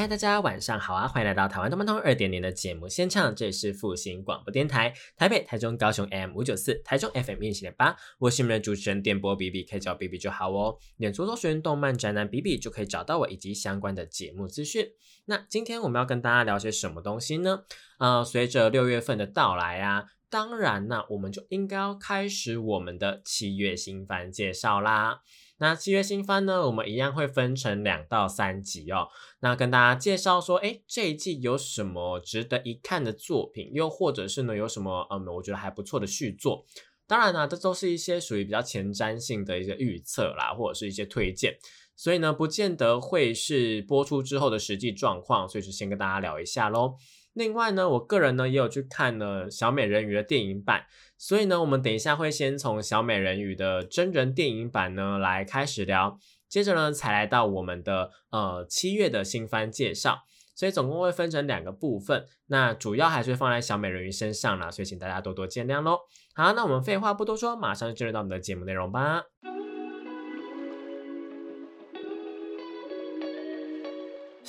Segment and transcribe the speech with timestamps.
[0.00, 1.06] 嗨，大家晚上好啊！
[1.06, 10.78] 欢迎来到台湾动漫通二点零的节目现场，这里是复兴广播电台，台北、台中、高雄 M 五九四，台中 FM 一七点八，我是你们的主持人电波 B B，可以叫 B B 就好哦。
[10.96, 14.88] 脸书搜寻动漫宅男 B B 就可以找到我以及相关的节目资讯。
[15.26, 17.64] 那今天我们要跟大家聊些什么东西呢？
[17.98, 25.20] 呃，随着六月份的到来啊，当然呢，我们就应该要开始我们的七月新番介绍啦。
[25.60, 29.08] 那七月新番呢，我们一样会分成两到三集哦。
[29.40, 36.64] 那跟大家介绍说，哎，这一季有什么值得一看的作品，又或者是呢，有什么嗯，我觉得还不错的续作。
[37.06, 41.54] 当然呢，这都是一些属于比较前瞻性的一些预测啦，或者是一些推荐，
[41.94, 46.94] 所以呢，不见得会是播出之后的实际状况，所以就先跟大家聊一下喽。
[47.34, 50.86] 另外呢，我个人呢也有去看了小美人鱼的电影版。
[51.22, 56.18] 所以呢，我们等一下会先从小美人鱼的真人电影版呢来开始聊，
[56.48, 60.20] 接着呢才来到我们的呃七月的新番介绍，
[60.56, 65.98] 所以总共会分成两个部分，那主要还是放在小美人鱼身上啦，所以请大家多多见谅喽。
[66.34, 69.24] 好，那我们废话不多说，马上进入到我们的节目内容吧。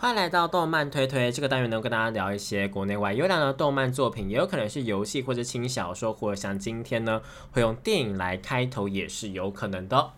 [0.00, 7.20] 欢迎来到动漫推推这个单元，能跟大家聊一些国内外优良的动漫作品，也有可能是游戏或者轻小说，或者像今天呢
[7.52, 10.12] 会用电影来开头也是有可能的。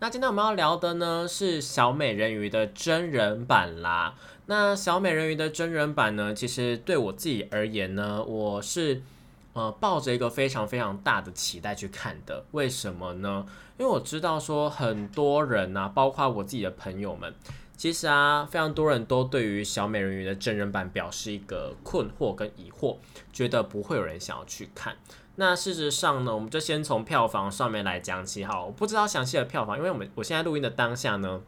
[0.00, 4.16] 那今天我们要聊的呢是小美人鱼的真人版啦。
[4.46, 9.02] 那小美人鱼的真人版呢，其实对我自己而言呢，我是
[9.52, 12.44] 呃抱着一个非常非常大的期待去看的。
[12.50, 13.46] 为什么呢？
[13.78, 17.32] 因为我知道说很多人啊，包括我自己的朋友们。
[17.78, 22.96] 其实啊，非常多人都对于小美人鱼的真人版表示一个困惑跟疑惑，
[23.32, 24.96] 觉得不会有人想要去看。
[25.36, 28.64] 那事实上呢，我们就先从票房上面来讲起哈。
[28.64, 31.40] 我不知道详细的票房，因为我们我现在录音的当下呢，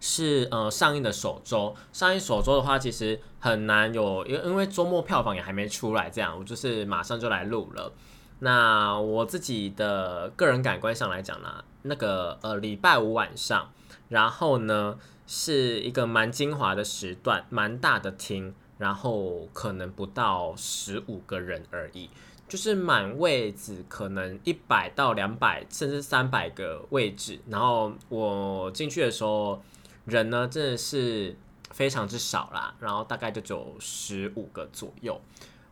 [0.00, 1.76] 是呃上映的首周。
[1.92, 7.92] 上映首周的话，其实很难有，因因为周末票房也还没出来，这样我就是马上就来录了。
[8.40, 13.70] 那我自己的个人感官上来讲呢，那个呃礼拜五晚上。
[14.08, 22.08] 然后呢，是一个蛮精华的时段，蛮大的厅，然后可能不到十五个人而已，
[22.46, 27.40] 就是满位置可能一百到两百，甚至三百个位置。
[27.48, 29.60] 然后我进去的时候，
[30.04, 31.36] 人呢真的是
[31.72, 35.20] 非常之少啦，然后大概就只有十五个左右。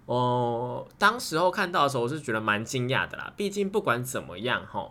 [0.07, 4.91] 我当时候看到的时候，我是觉得蛮惊讶的啦，毕竟不管怎么样哈。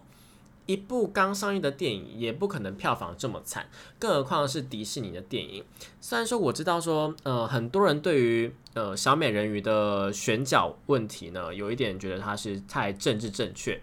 [0.66, 3.68] 一部刚上映的电影也不可能票房这么惨，
[4.00, 5.64] 更何况是迪士尼的电影。
[6.00, 13.82] 虽然说我知道说，呃，很多人对于呃小美人鱼的选角问题呢，有一点觉得它是太政治正确。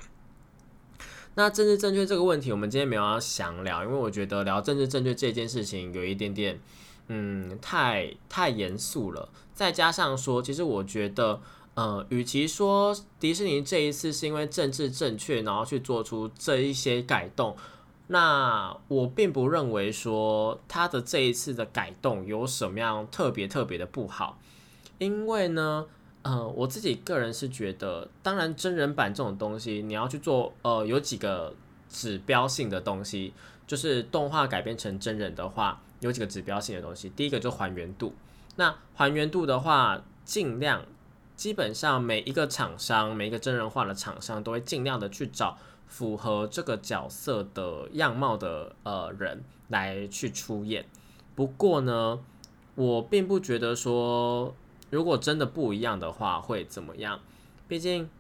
[1.35, 6.61] 那政治正确这个问题，我们今天没有要详聊，因为我觉得聊政治正确这件事情有一点点，
[7.09, 9.29] 嗯，太太严肃了。
[9.53, 11.41] 再加上说，其实我觉得。
[11.81, 17.57] 呃，与其说迪士尼这一次是因为政治正确，然后去做出这一些改动，
[18.09, 24.39] 那我并不认为说他的这一次的改动有什么样特别特别的不好。
[24.99, 25.87] 因为呢，
[26.21, 31.55] 呃，我自己个人是觉得，当然真人版这种东西，你要去做，呃，有几个
[31.89, 33.33] 指标性的东西，
[33.67, 37.09] 就是动画改编成真人的话，有几个指标性的东西。
[37.17, 38.13] 第一个就还原度，
[38.57, 40.85] 那还原度的话，尽量。
[41.41, 45.57] 基本上每一个厂商，每一个真人化的厂商都会尽量的去找
[45.87, 50.85] 符合这个角色的样貌的呃人来去出演。
[51.35, 52.21] 不过呢，
[52.75, 54.55] 我并不觉得说
[54.91, 57.19] 如果真的不一样的话会怎么样。
[57.67, 58.11] 毕竟，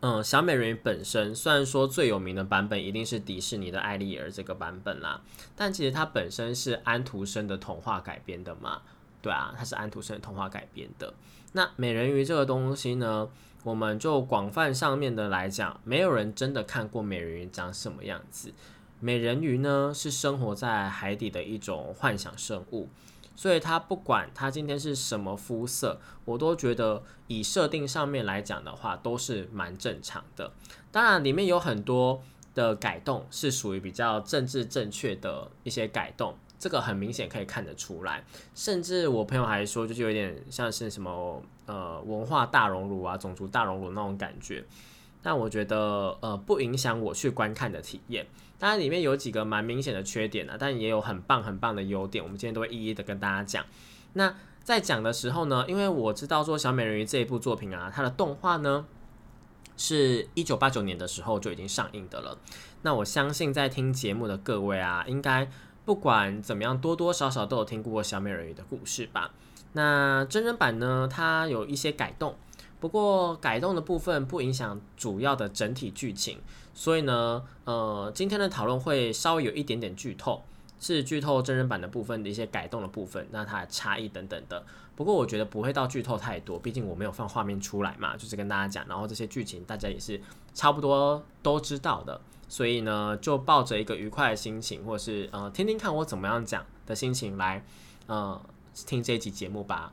[0.00, 5.20] 嗯，小美人鱼本身虽然说最有名的版本一定是迪士尼的艾丽儿这个版本啦，
[5.54, 8.80] 但其实它本身是安徒生的童话改编的嘛。
[9.24, 11.14] 对啊，它是安徒生童话改编的。
[11.52, 13.26] 那美人鱼这个东西呢，
[13.62, 18.52] 我们就广泛上面的来讲，没有人真的看过美人鱼长什么样子。
[19.00, 22.90] 美人鱼呢是生活在海底的一种幻想生物，
[23.34, 30.52] 所以它不管它今天是什么肤色，我都觉得以设定上面来讲的话，都是蛮正常的。
[30.92, 32.22] 当然，里面有很多
[32.54, 38.24] 的改动是属于比较政治正确的一些改动，这个很明显可以看得出来。
[38.54, 44.64] 甚至我朋友还说，就是有点像是什么呃文化大熔炉啊、种族大熔炉那种感觉。
[45.22, 48.26] 但我觉得呃不影响我去观看的体验。
[48.58, 53.66] 当然里面有几个蛮明显的缺点啊，但也有很棒很棒的优点，我们今天都会一一的跟大家讲。
[54.14, 58.86] 那在讲的时候呢，因为我知道说小美人鱼这一部作品啊，它的动画呢
[59.76, 62.38] 是一九八九年的时候就已经上映的了。
[62.80, 65.50] 那我相信在听节目的各位啊，应该
[65.84, 69.32] 不管怎么样，多多少少都有听过小美人鱼的故事吧。
[69.72, 72.34] 那真人版呢，它有一些改动。
[72.80, 76.38] 不过改动的部分不影响主要的整体剧情，
[76.74, 80.42] 所以呢，呃，今天的讨论会稍微有一点点剧透，
[80.78, 84.62] 是剧透真人版的部分的一些改动的部分，那它的差异等等的。
[84.94, 90.20] 不过我觉得不会到剧透太多，毕竟我没有放画面出来嘛，就是跟大家讲，然后这些剧情大家也是
[90.52, 92.20] 差不多都知道的，
[92.54, 97.66] 所以呢，就抱着一个愉快的心情，或者是呃听听看我怎么样讲的心情来，
[98.06, 98.40] 呃，
[98.86, 99.92] 听这一集节目吧。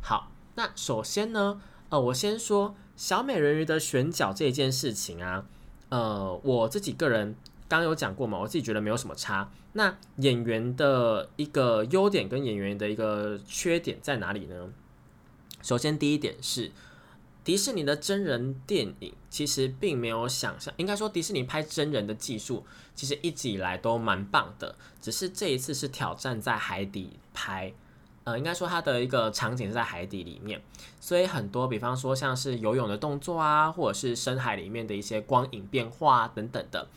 [0.00, 1.60] 好，那首先呢。
[1.88, 5.46] 呃，我先说小美人鱼的选角这件事情啊，
[5.88, 7.34] 呃，我自己个人
[7.68, 9.50] 刚有讲过嘛，我自己觉得没有什么差。
[9.72, 14.70] 那演员的一个优点跟演员的一个缺点在哪里呢？
[15.60, 16.70] 首先第一点是，
[17.46, 22.66] 迪士尼的真人电影其实并没有想象，应该说迪士尼拍真人的技术
[22.96, 27.72] 其实一直以来都蛮棒的，只是这一次是挑战在海底拍。
[28.24, 30.60] 呃，应该说它的一个场景是在海底里面，
[30.98, 36.88] 所以很多，比方说像是游泳的动作啊，或者是深海里面的一些光影变化等等的，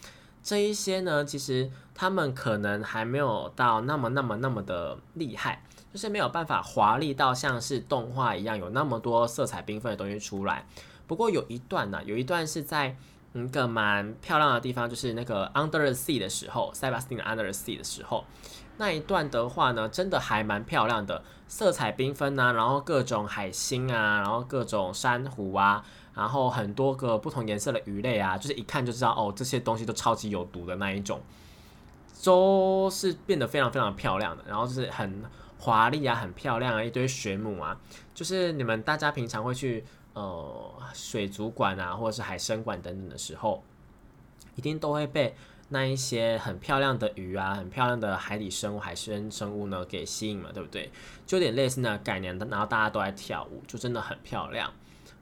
[0.42, 10.66] 这一些呢，其实他们可能还没有到那么那么那么的厉害，就是没有办法华丽到像是动画一样有那么多色彩缤纷的东西出来。
[11.06, 12.96] 不过有一段呢，有一段是在
[13.32, 18.24] 一个蛮漂亮的地方，就是那个 Under the Sea 的时候，塞巴斯汀的 Under the Sea 的时候。
[18.76, 25.84] 那一段的话呢，真的还蛮漂亮的，色彩缤纷啊，然后各种海星啊，然后各种珊瑚啊，
[26.14, 31.20] 然后很多个不同颜色的鱼类啊，就是一看就知道哦，这些东西都超级有毒的那一种，
[32.24, 35.22] 都是变得非常非常漂亮的，然后就是很
[35.60, 37.78] 华丽啊，很漂亮啊，一堆水母啊，
[38.14, 39.84] 就是你们大家平常会去
[40.14, 43.62] 呃水族馆啊，或者是海参馆等等的时候，
[44.56, 45.36] 一定都会被。
[45.72, 50.90] 那一些很漂亮的鱼啊，很漂亮的海底生物、海生生物呢，给吸引嘛，对不对？
[51.24, 54.72] 就有点类似那概念的，然后大家都在跳舞，就真的很漂亮。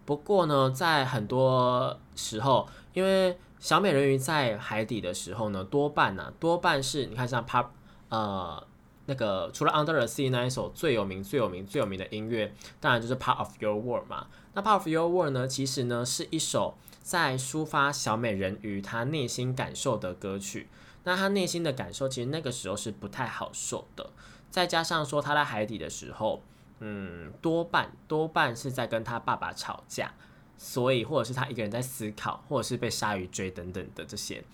[0.07, 7.67] 不过呢，在很多时候，因为小美人鱼在海底的时候呢，多半呢，多半是你看像 Pop
[8.09, 8.67] 呃
[9.09, 14.29] 那个除了 Under the Sea 那一首最有名、最有名、最有名的音乐，当然就是 Part of Your World 嘛。
[14.55, 16.79] 那 Part of Your World 呢，其实呢是一首。
[17.01, 20.69] 在抒发小美人鱼她内心感受的歌曲，
[21.05, 24.11] 那她内心的感受其实那个时候是不太好受的，
[24.51, 26.43] 再加上说她在海底的时候，
[26.81, 30.13] 嗯，多半多半是在跟她爸爸吵架，
[30.59, 34.45] 所以或者是她一个人在思考，或者是被鲨鱼追等等的这些，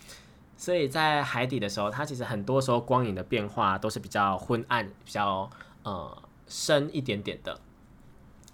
[0.64, 5.50] 所以在海底的时候，它其实很多时候光影的变化都是比较昏暗、比较
[5.82, 7.60] 呃深一点点的。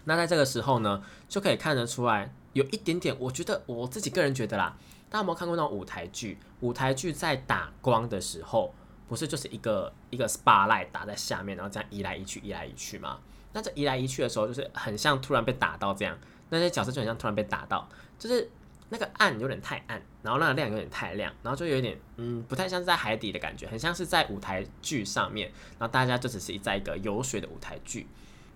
[0.07, 2.35] 那在这个时候呢，就可以看得出来。
[2.53, 4.77] 有一点点，我觉得我自己个人觉得啦，
[5.09, 6.37] 大家有没有看过那种舞台剧？
[6.59, 8.75] 舞台剧在打光的时候，
[9.07, 13.21] 不是就是一个一个 spotlight 打在下面，然后这样移来移去，移来移去嘛？
[13.53, 16.19] 那这移来移去的时候，就是很像突然被打到这样，
[16.49, 18.51] 那些角色就很像突然被打到，就是
[18.91, 28.07] 那个暗有点太暗，然后那个亮有点太亮，然后就有点嗯，不太像是在海底的感觉，很像是在舞台剧上面，然后大家就只是在一个有水的舞台剧。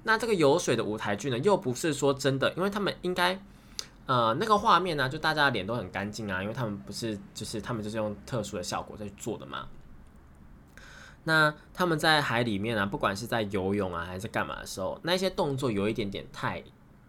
[0.02, 3.40] 那这个有水的舞台剧呢，又不是说真的，因为他们应该。
[4.06, 9.66] 呃，那个画面呢，就大家的脸都很干净啊，因为他们不是，就是他们就是用特殊的效果在做的嘛。
[11.22, 16.62] 那他们在海里面啊，不管是在游泳啊，还是干嘛的时候，那些动作有一点点太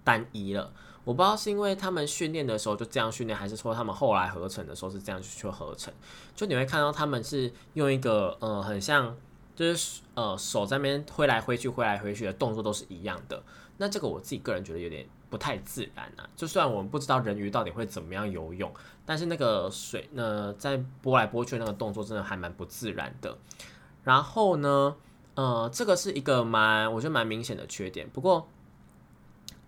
[0.05, 0.71] 单一了。
[1.05, 5.93] 我不知道是因为他们训练的时候就这样训练，还是说他们后来合成的时候是这样去合成。
[6.35, 9.15] 就你会看到他们是用一个呃，很像
[9.55, 13.41] 就是呃手在那边挥来挥去、挥来挥去的动作都是一样的。
[13.77, 15.07] 那这个我自己个人觉得有点。
[15.27, 16.29] 不太自然啊！
[16.37, 18.71] 就算我们不知道人鱼到底会怎么样游泳，
[19.05, 23.37] 但是那个水呢，在拨来拨去那个动作真的还蛮不自然的。
[24.03, 24.95] 然后呢，
[25.33, 28.07] 呃，这个是一个蛮我觉得蛮明显的缺点。
[28.13, 28.47] 不过，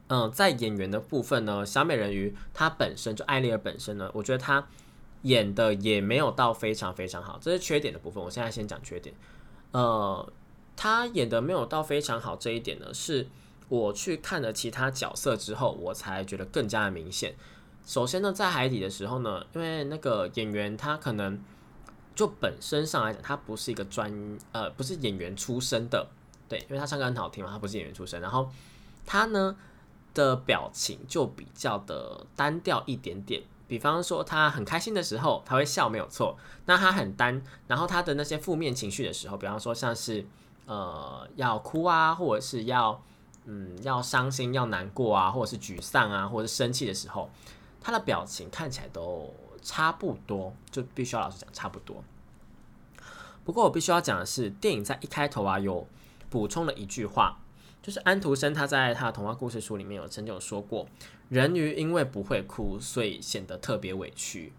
[0.08, 4.68] 嗯，在演员的部分呢，小美人鱼她本身就艾丽尔本身呢，我觉得她
[5.24, 8.24] 演的也没有到非常非常好，这是缺点的部分。
[8.24, 9.16] 我现在先讲缺点，
[9.72, 10.32] 呃。
[10.80, 13.28] 她演的没有到非常好这一点呢，是
[13.68, 17.34] 我去看了其他角色之后，我才觉得更加的明显。
[17.84, 21.44] 首先呢，在海底的时候呢，因为那个演员他可能
[22.14, 26.08] 就本身上来讲，他不是一个专呃不是演员出身的，
[26.48, 28.48] 对，因为他唱歌很好听嘛，他不是演员出身，然后
[29.04, 29.58] 他呢
[30.26, 33.44] 的表情就比较的单调一点点。
[33.68, 40.26] 比方说他很开心的时候，他会笑没有错，那他很单，然后他的那些负面情绪的时候，比方说像是
[40.66, 43.02] 呃要哭啊，或者是要
[43.46, 47.30] 嗯要伤心、要难过啊，或者是沮丧啊，或者是生气的时候。
[47.80, 52.04] 他的表情看起来都差不多，就必须要老实讲差不多。
[53.46, 55.88] 不过我必须要讲的是，电影在一开头啊有
[56.30, 57.40] 补充了一句话，
[57.82, 60.88] 就是安徒生他在他的童话故事书里面有曾经有说过，
[61.30, 64.52] 人鱼因为不会哭，所以显得特别委屈。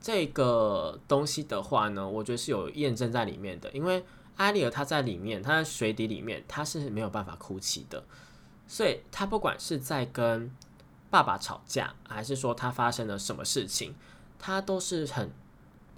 [0.00, 4.04] 这个东西的话呢，我觉得是有验证在里面的，因为
[4.36, 8.04] 艾丽尔他在里面，他在水底里面，他是没有办法哭泣的，
[8.66, 10.50] 所以他不管是在跟
[11.10, 13.94] 爸爸吵架，还是说他发生了什么事情，
[14.38, 15.32] 他都是很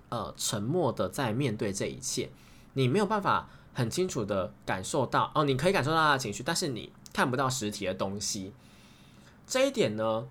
[0.09, 2.31] 呃沉默的在面对这一切。
[2.73, 8.53] 你没有办法很清楚的感受到哦，你可以感受到他的情绪，但是你看不到实体的东西。
[9.47, 10.27] 这一点呢，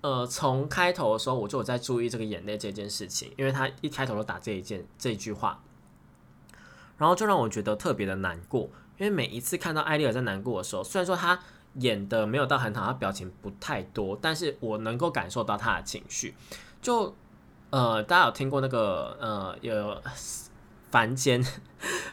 [0.00, 5.62] 呃，从开头的时候我就有在注意这个眼泪这件事情，因为他一开头就打这一件这一句话，
[6.98, 8.70] 然后就让我觉得特别的难过。
[8.98, 11.40] 因为每一次看到艾丽尔在难过的时候，虽然说他。
[11.80, 16.32] 演的没有到很好，他表情不太多，但是我能够感受到他的情绪。
[16.80, 17.12] 就
[17.70, 20.00] 呃，大家有听过那个呃，有
[20.94, 21.44] 凡间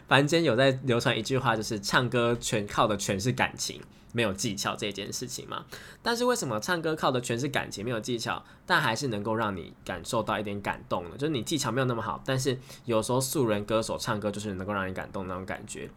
[0.07, 3.79] 凡间有在流传一句话，就是唱歌全靠的全是感情，
[4.11, 5.63] 没有技巧这件事情嘛。
[6.01, 11.11] 但是为什么唱歌靠的全是感情，没有技巧，但还是能够让你感受到一点感动呢？
[11.15, 15.87] 就是你技巧没有那么好，但是有时候素人歌手唱歌就是能够让你感动那种感觉。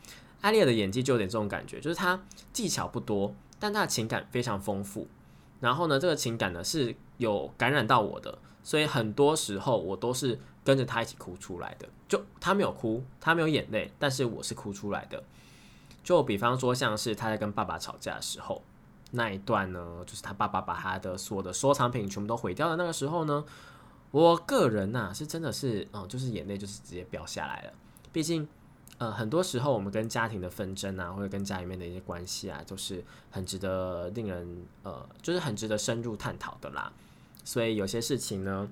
[0.43, 2.23] 艾丽尔的演技就有点这种感觉，就是他
[2.53, 3.35] 技巧不多。
[3.59, 5.09] 但他的情感非常丰富，
[5.61, 11.89] 然后呢，这个情感呢是有感染到我的，所以很多时候我都是跟着他一起哭出来的。
[12.09, 15.23] 就他没有哭，他没有眼泪，但是我是哭出来的。
[16.03, 18.63] 就比方说，像是他在跟爸爸吵架的时候
[19.13, 23.45] 那一段呢，就是他爸爸把他的所有的收藏品全部都毁掉的那个时候呢，
[24.11, 27.73] 我个人呐是真的是，嗯，就是眼泪就是直接飙下来了，
[28.13, 28.49] 毕竟。
[28.97, 36.93] 呃，很多时候我们跟家庭的纷争啊，或者跟家里面的一些关系啊，都是很值得令人呃，就是很值得深入探讨的啦。
[37.43, 38.69] 所以有些事情呢，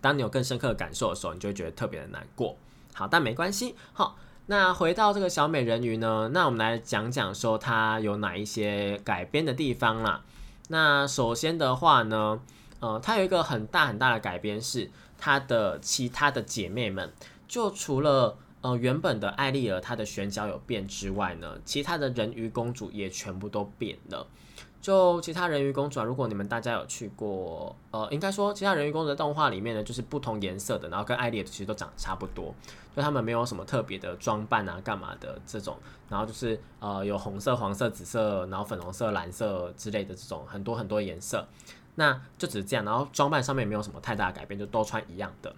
[0.00, 2.56] 当你有更深刻的感受的时候，你就会觉得特别的难过。
[2.94, 3.74] 好，但没关系。
[3.92, 10.22] 好，那回到这个小美人鱼呢，那我们来讲讲说它有哪一些改编的地方啦。
[10.68, 12.40] 那首先的话呢，
[12.80, 17.12] 呃，它有一个很大很大的改编是它的其他的姐妹们，
[17.46, 18.38] 就除了。
[18.60, 24.26] 呃，原本的艾丽儿她的选角有变之外呢，其他的人鱼公主也全部都变了。
[24.80, 32.54] 就其他人鱼公主啊，如果你们大家有去过，呃，应该说其他人鱼公主的动画里面呢，就是不同颜色的，然后跟艾丽儿其实都长得差不多，
[32.94, 35.76] 就他们没有什么特别的装扮啊，干嘛的这种，
[36.08, 41.46] 然后就是呃有红色、黄色、紫色，然后粉红色、蓝色之类的这种很多很多颜色，
[41.96, 45.54] 那就只是这样，然后装扮上面也没有什么太大的改变，就都穿一样的。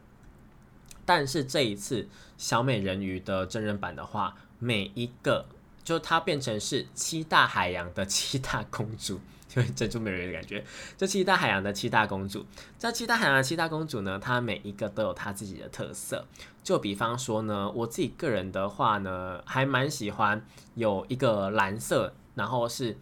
[1.05, 2.09] 但是这一次
[2.39, 5.45] 小美人鱼的真人版的话，每一个
[5.91, 9.19] 就它变成是七大海洋的七大公主，
[9.51, 10.65] 就珍珠美人鱼的感觉。
[10.97, 12.47] 这七大海洋的七大公主，
[12.79, 16.25] 这七大海洋的七大公主呢，她每一个都有她自己的特色。
[16.63, 20.41] 就比方说呢，我自己个人的话呢，还蛮喜欢
[20.77, 22.97] 有一个蓝色，然后是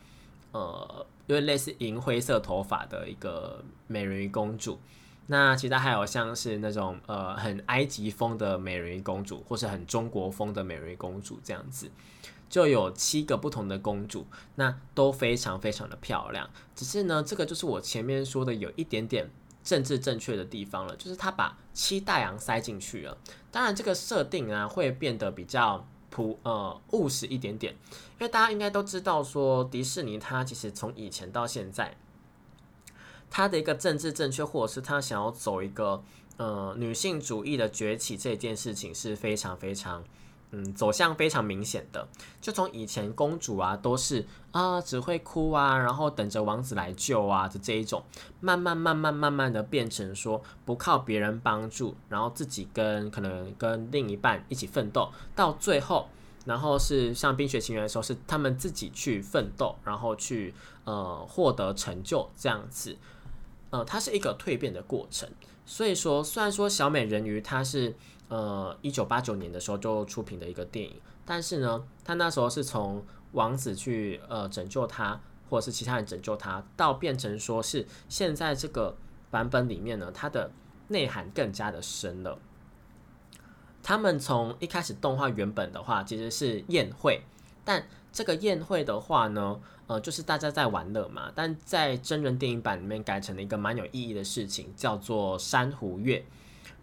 [0.52, 4.80] 呃，因为类似银灰色头发的一个美人鱼公主。
[5.26, 11.90] 那其他还有像是那种呃很埃及风的美人鱼公主，或是很中国风的美人鱼公主这样子，
[12.48, 16.48] 就有七个不同的公主，那都非常非常的漂亮。
[16.74, 19.30] 只是呢，这个就是我前面说的有一点点
[19.62, 23.18] 政治正确的地方了，就是他把七大洋塞进去了。
[23.50, 27.72] 当然，这个设定啊会变得比较普呃务实一点点，
[28.18, 31.96] 因为大家应该都知道说迪士尼它其实从以前到现在。
[33.30, 36.02] 它的一个政治正确，或者是它想要走一个
[36.38, 40.02] 呃女性主义的崛起这件事情是非常非常
[40.50, 42.08] 嗯走向非常明显的。
[42.40, 48.02] 就从以前公主啊都是啊只会哭啊，然后等着王子来救啊的这一种，
[48.40, 56.08] 慢慢慢慢慢慢的变成说不靠别人帮助，然后自己跟可能跟另一半一起奋斗，到最后，
[56.44, 62.96] 然后是像冰雪奇缘的时候是他们自己去奋斗，然后去呃获得成就这样子。
[63.70, 65.28] 呃，它是一个蜕变的过程，
[65.66, 67.94] 所以说，虽然说小美人鱼它是
[68.28, 75.20] 呃一九八九年的时候就出品的一个电影，但是呢，他那时候是从王子去呃拯救他，
[75.50, 78.96] 或者是其他人拯救他，到变成说是现在这个
[79.30, 80.50] 版本里面呢，它的
[80.88, 82.38] 内涵更加的深了。
[83.82, 87.22] 他们从一开始动画原本的话，其实是宴会，
[87.64, 91.30] 但这个宴会的话呢，呃，就是大家在玩乐嘛。
[91.34, 96.24] 但在真人电影版里面改成了一个蛮有意义的事情，叫做珊瑚月。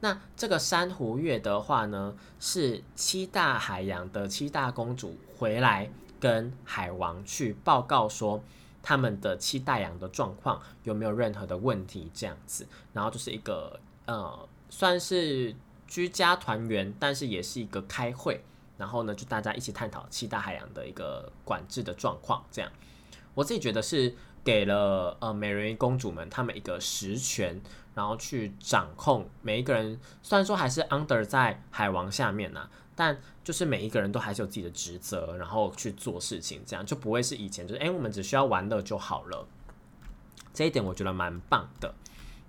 [0.01, 8.43] 那这个珊瑚月的话呢，是七大海洋的七大公主回来跟海王去报告说
[8.83, 12.67] 他们的七大洋的状况有没有任何的问题这样子。
[12.93, 15.55] 然后就是一个呃，算是
[15.87, 18.43] 居家团圆，但是也是一个开会。
[18.77, 22.45] 然后呢，就大家一起探讨七大海洋的一个管制的状况。
[22.51, 22.69] 这样，
[23.33, 24.13] 我自己觉得是
[24.45, 27.59] 给了呃美人鱼公主们他们一个实权，
[27.95, 29.99] 然后去掌控每一个人。
[30.21, 39.47] 虽然说还是 under 在海王下面呐，但就是每一个人都还是有自己的职责，然后去做事情，这样就不会是以前就是哎我们只需要玩乐就好了。
[40.53, 41.93] 这一点我觉得蛮棒的。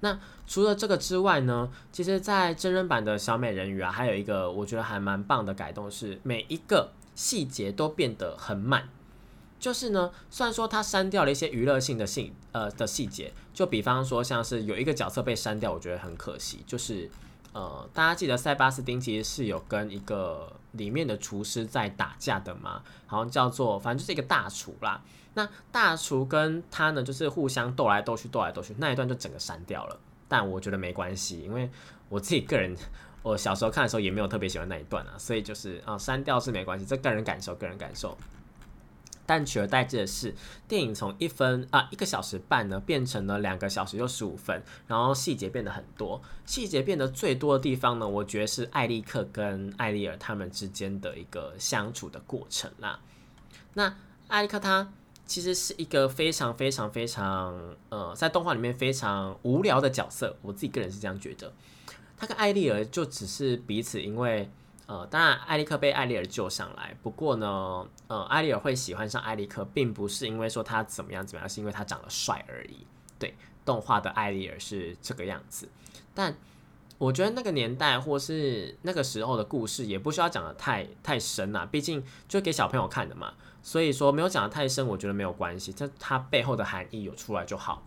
[0.01, 8.91] 那除了这个之外呢，其实，在真人版的小美人鱼啊，还有一个我觉得还蛮棒的改动是，每一个细节都变得很满。
[9.59, 16.63] 就是呢，虽然说他删掉了一些娱乐性的细呃的细节，就比方说像是有一个角色被删掉，我觉得很可惜。
[16.67, 17.11] 就是
[17.53, 25.03] 呃，大家记得塞巴斯丁其实是有跟一个里面的厨师在打架的嘛，好像叫做反正就是一个大厨啦。
[25.35, 29.99] 那大厨跟他呢，就是互相斗来斗去，斗来斗去，那一段就整个删掉了。
[30.29, 31.71] 但我觉得没关系，因为
[32.09, 32.77] 我自己个人，
[33.23, 38.17] 我小时候看的时候也没有特别喜欢那一段啊，所以就是啊，删掉是没关系，这个人感受，个人感受。
[39.27, 40.35] 但取而代之的是，
[40.69, 46.23] 电影从一分啊一个小时半呢，变成了两个小时又十五分，然后细节变得很多。
[46.45, 53.01] 细节变得最多的地方呢，我觉得是艾利克跟艾丽尔他们之间的一个相处的过程啦。
[53.75, 53.97] 那
[54.29, 54.93] 艾利克他。
[55.29, 57.53] 其实是一个非常非常非常
[57.89, 61.53] 呃，在动画里面非常无聊的角色，我自己个人是这样觉得。
[62.17, 64.49] 他跟艾丽尔就只是彼此，因为
[64.87, 72.87] 呃，当然艾利克被艾丽儿救上来，不过呢，呃，艾丽儿会喜欢上艾利克，并不是因为说他怎么样怎么样，是因为他长得帅而已。
[73.19, 75.69] 对，动画的艾丽儿是这个样子。
[76.15, 76.37] 但
[76.99, 83.35] 我觉得那个年代或是那个时候的故事，也不需要讲的太太深啊，毕竟就给小朋友看的嘛。
[83.63, 87.83] 所以说没有讲的太深，我觉得没有关系，这它背后的含义有出来就好。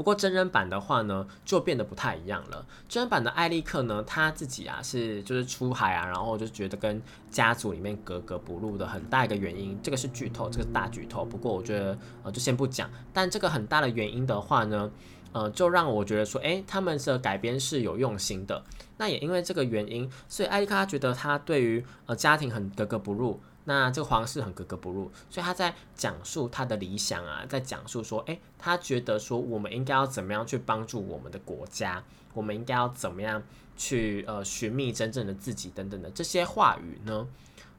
[0.00, 2.64] 不过真人版的话呢，就变得不太一样了。
[2.88, 11.22] 真人版的艾利克呢，他自己啊是就是出海啊，然后就觉得跟家族里面格格不入的很大一个原因，这个是剧透，这个大剧透。
[11.22, 12.88] 不过我觉得呃就先不讲。
[13.12, 14.90] 但这个很大的原因的话呢，
[15.32, 18.64] 呃就让我觉得说，诶，他们的改编是有用心的。
[18.96, 23.38] 那也因为这个原因，所以艾利克他觉得他对于呃家庭很格格不入。
[23.64, 33.42] 那这个皇室很格格不入，所以他在讲述他的理想啊，在讲述说，诶，他觉得说我们应该要怎么样去帮助我们的国家，我们应该要怎么样
[33.76, 37.28] 去呃寻觅真正的自己等等的这些话语呢？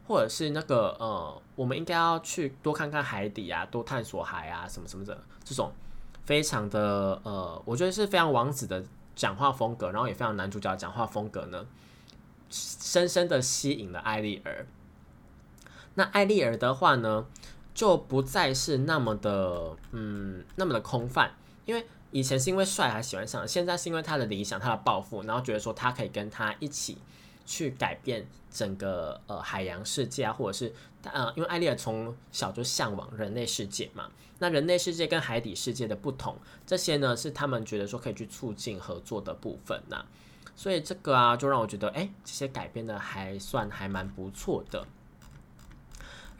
[0.07, 5.71] 或者是那个呃，我们应该要去多看看海底啊，多探索海啊，什么什么的这种
[6.25, 8.83] 非常的呃，我觉得是非常王子的
[9.15, 11.65] 讲话风格，然后也非常男主角讲话风格呢，
[12.49, 14.65] 深深的吸引了艾丽儿。
[15.95, 17.25] 那艾丽儿的话呢，
[17.73, 21.31] 就不再是那么的，嗯，那么的空泛。
[21.65, 26.97] 因为以前是因为帅还喜欢上，现在是因为他的理想、他的抱负，然后觉得说他可以跟他一起
[27.45, 30.73] 去改变整个呃海洋世界啊，或者是
[31.03, 34.09] 呃，因为艾丽儿从小就向往人类世界嘛。
[34.39, 40.03] 那人类世界跟海底世界的不同，这些呢是他们觉得说可以去促进合作的部分呐。
[40.55, 44.85] 所以这个啊，就让我觉得，哎，这些改编的还算还蛮不错的。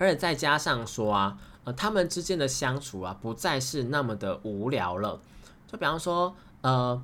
[0.02, 5.22] 而且再加上说啊，呃，他们之间的相处啊，不再是那么的无聊了。
[5.68, 7.00] 就比方说，呃，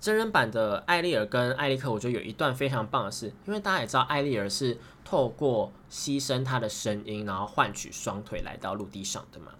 [0.00, 9.50] 真人版的艾丽尔跟艾利克，我觉得有一段非常棒的是，因为大家也知道，艾丽尔是透过牺牲她的声音，然后换取双腿来到陆地上的嘛。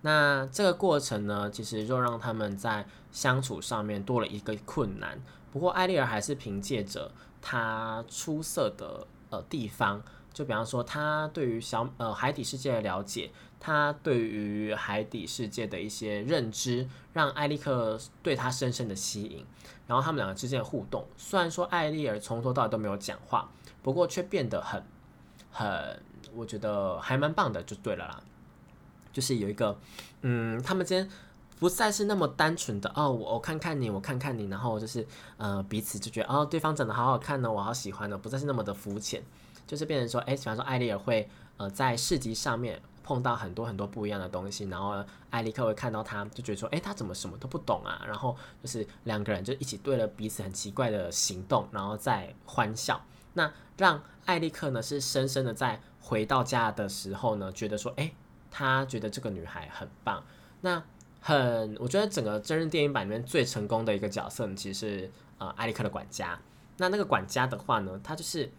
[0.00, 5.20] 那这个过程呢，其实就让他们在相处上面多了一个困难。
[5.52, 7.10] 不过艾丽尔还是凭借着
[7.42, 10.02] 她出色的呃地方。
[10.34, 19.46] 就比方说，他对于小呃海底世界的了解，他对于海底世界的一些认知，让艾利克对他深深的吸引。
[19.86, 23.48] 然后他们两个之间的互动，虽然说艾丽尔从头到尾都没有讲话，
[23.82, 24.82] 不过却变得很
[25.52, 26.02] 很，
[26.34, 28.22] 我觉得还蛮棒的，就对了啦。
[29.12, 29.78] 就是有一个，
[30.22, 31.08] 嗯，他们之间
[31.60, 39.22] 不再是那么单纯的哦，我看看你，我看看你，然后就是呃彼此就觉得哦对方长得好好看呢，我好喜欢呢，不再是那么的肤浅。
[39.66, 48.02] 就是变成说，哎，比方说艾丽尔会呃在市集上面碰到很多很多不一样的东西，然后艾利克会看到他，就觉得说，哎，他怎么什么都不懂啊？
[48.06, 53.00] 然后就是两个人就一起对了彼此很奇怪的行动，然后再欢笑。
[53.34, 58.12] 那让艾利克呢是深深的在回到家的时候呢，觉得说，哎，
[58.50, 60.24] 他觉得这个女孩很棒。
[60.60, 60.82] 那
[61.20, 66.38] 很，我觉得整个真人电影版里面最成功的一个角色，呢，其实是呃艾利克的管家。
[66.76, 68.50] 那那个管家的话呢，他就是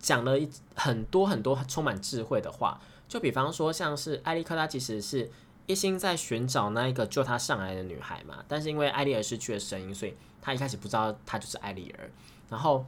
[0.00, 2.80] 讲了一很多很多充满智慧的话。
[3.08, 5.30] 就比方说，像是艾利克，拉其实是
[5.66, 8.44] 一心在寻找那一个救他上来的女孩嘛。
[8.48, 12.10] 但是因为艾丽尔失去了声音，所以他一开始不知道她就是艾丽尔。
[12.48, 12.84] 然后。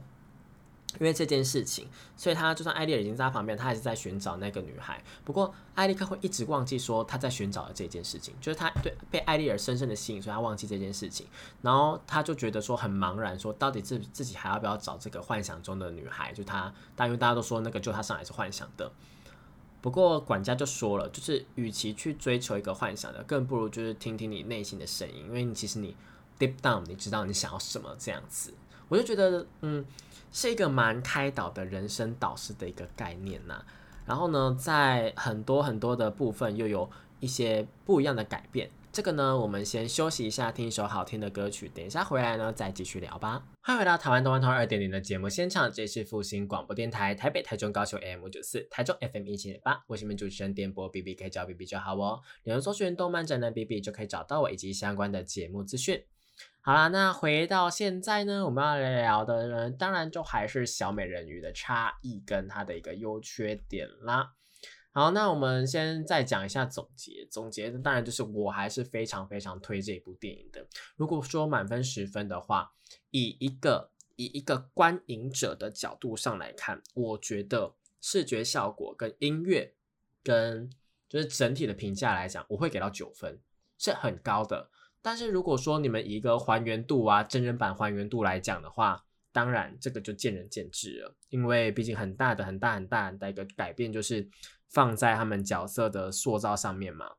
[0.99, 5.03] 因为这件事情，所以他就算艾丽尔已经在他旁边，他还是在寻找那个女孩。
[5.25, 11.25] 不过艾利克会一直忘记说他在寻找的这件事情，就是他对被艾丽尔深深的吸引，所以他忘记这件事情。
[11.61, 16.31] 然后他就觉得说很茫然，说到底自自己还要不要找这个幻想中的女孩？
[16.31, 18.91] 就他，但因为大家都说那个救他上来是幻想的。
[19.81, 25.95] 不过管家就说了，就是与其去追求一个幻想的，更不如就是听听你内心的声音，因为你其实你
[26.37, 28.53] deep down 你知道你想要什么这样子。
[28.87, 29.83] 我就觉得，嗯。
[30.33, 33.63] 是一个蛮开导的人生导师的一个概念呐，
[34.03, 38.69] 然后呢，在很多很多的部分又有一些不一样的改变。
[38.91, 43.43] 这个呢，我们先休息一下，听一首好听的歌曲，等一下回来呢再继续聊吧。
[43.61, 52.21] 欢迎回到台湾动漫通二点零的节目现场，这是复兴广播电台台北、台中、高雄 AM 九四，台中 FM 一七点八，我是你们主持人电波 B B，可以叫 B B 就好哦。
[52.43, 56.03] 你用搜寻动漫展的 B B 就可以找到我以及相关的节目资讯。
[56.65, 64.31] 好啦，那回到现在呢，我们要来聊的呢，当然就还是小美人鱼的差异跟它的一个优缺点啦。
[64.93, 67.27] 好，那我们先再讲一下总结。
[67.29, 70.65] 总结的当然就是我还是非常非常推这部电影的。
[70.95, 72.71] 如果说满分十分的话，
[73.09, 79.73] 以一个以一个观影者的角度上来看，我觉得视觉效果跟音乐
[80.23, 80.69] 跟
[81.09, 83.37] 就是整体的评价来讲，我会给到九分，
[83.77, 84.69] 是很高的。
[85.03, 94.29] 但是如果说你们以一个还原度啊，真人版还原度来讲的话，当然这个就见仁见智了，因为毕竟很大的、很大、很大的一个改变就是
[94.69, 97.15] 放在他们角色的塑造上面嘛。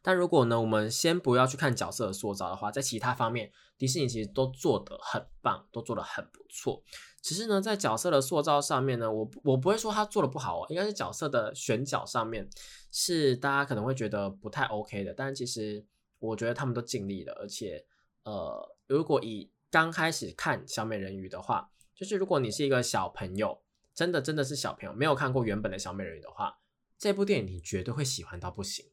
[0.00, 6.82] 但如果呢，我们先不要去看角色的塑造的话，在其他方面，迪士尼其实都做得很棒，都做得很不错。
[7.20, 12.48] 只是呢，在角色的塑造上面呢，我我不会说他做的不好哦，应该是角色的选角上面
[12.92, 15.84] 是大家可能会觉得不太 OK 的，但其实。
[16.20, 17.84] 我觉得他们都尽力了，而且，
[18.22, 23.62] 呃，如果以刚开始看小美人鱼的话，就是如果你是一个小朋友，
[23.94, 26.58] 真的真的是小朋友，没有看过原本的小美人鱼的话，
[26.98, 28.86] 这部电影你绝对会喜欢到不行。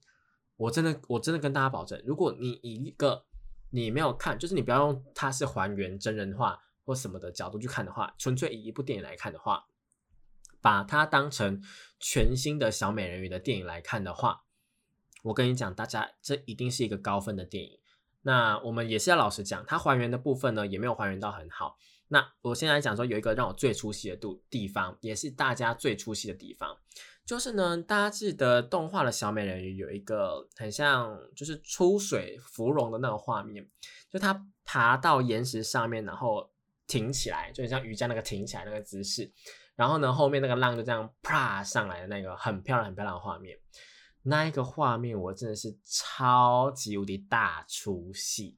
[0.56, 3.26] 我真的我真的跟大家保证，如果你以一个
[3.72, 9.68] 你没有看，就是你不要用它是还原真人化或什么的角度去看的话，纯粹以一部电影来看的话，
[10.62, 11.62] 把它当成
[12.00, 14.46] 全新的小美人鱼的电影来看的话。
[15.28, 17.78] 我跟你讲，大家这一定是一个高分的电影。
[18.22, 21.78] 那我们也是要老实讲，它还原的部分呢，也没有还原到很好。
[22.08, 26.78] 那我现在讲说，有一个让我最出戏的度地方，也是大家最出戏的地方，
[27.26, 33.68] 就是呢，大家记得动画的小美人鱼有一个很像就是出水芙蓉的那个画面，
[34.10, 36.50] 就它爬到岩石上面，然后
[36.88, 39.30] 挺起来，就很像瑜伽那个挺起来那个姿势。
[39.76, 43.58] 然后呢，后面那个浪就这样啪上来的那个很漂亮、很漂亮的画面。
[44.28, 48.58] 那一个画面，我真的是超级无敌大出戏。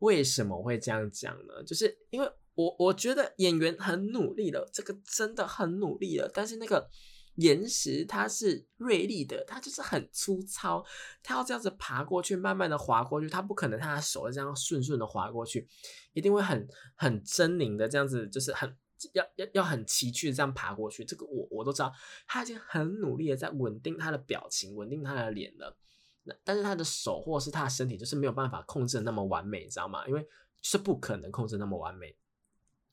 [0.00, 1.62] 为什么会这样讲呢？
[1.64, 6.28] 就是因为我我觉得演员很努力了，这个真的很努力了。
[6.34, 6.88] 但是那个
[7.36, 10.84] 岩石它是锐利的，它就是很粗糙，
[11.22, 15.68] 它要这样子爬过去，慢慢的滑过去，它不可能他的手这样顺顺的滑过去，
[16.12, 18.76] 一定会很很狰狞的这样子，就是很。
[19.12, 21.92] 要要要很崎岖的这样爬过去，这个我我都知道，
[22.26, 25.76] 他已经很努力的在稳定他的表情，稳定他的脸了。
[26.24, 30.06] 那但是他的手或是他的身体就是没有办法控制的那么完美，你知道吗？
[30.06, 30.26] 因为
[30.62, 32.16] 是不可能控制那么完美。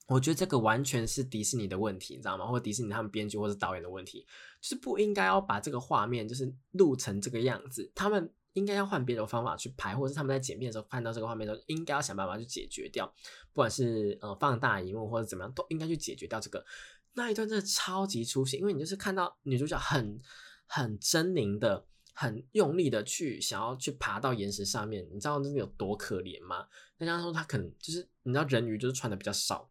[0.08, 2.46] 我觉得这个完全是迪士尼的问题，你知道吗？
[2.46, 4.26] 或者迪士尼他们编剧或者导演的问题，
[4.62, 7.92] 就是不应该要把这个画面就是录成这个样子。
[7.96, 8.32] 他们。
[8.56, 13.06] 应该要换别的方法去拍，或者是他们在剪片的时候看到这个画面的时候，应该要想办法去解决掉，
[13.52, 16.66] 不管是呃放大荧幕或者怎么样，都应该去解决掉这个
[17.14, 20.22] 那一段真的超级出戏，因为你就是看到女主角很
[20.66, 26.68] 很狰狞的、很用力的去想要去爬到岩石上面，你知道那有多可怜吗？
[26.98, 29.70] 再加上说她可能就是你知道人鱼就是穿的比较少，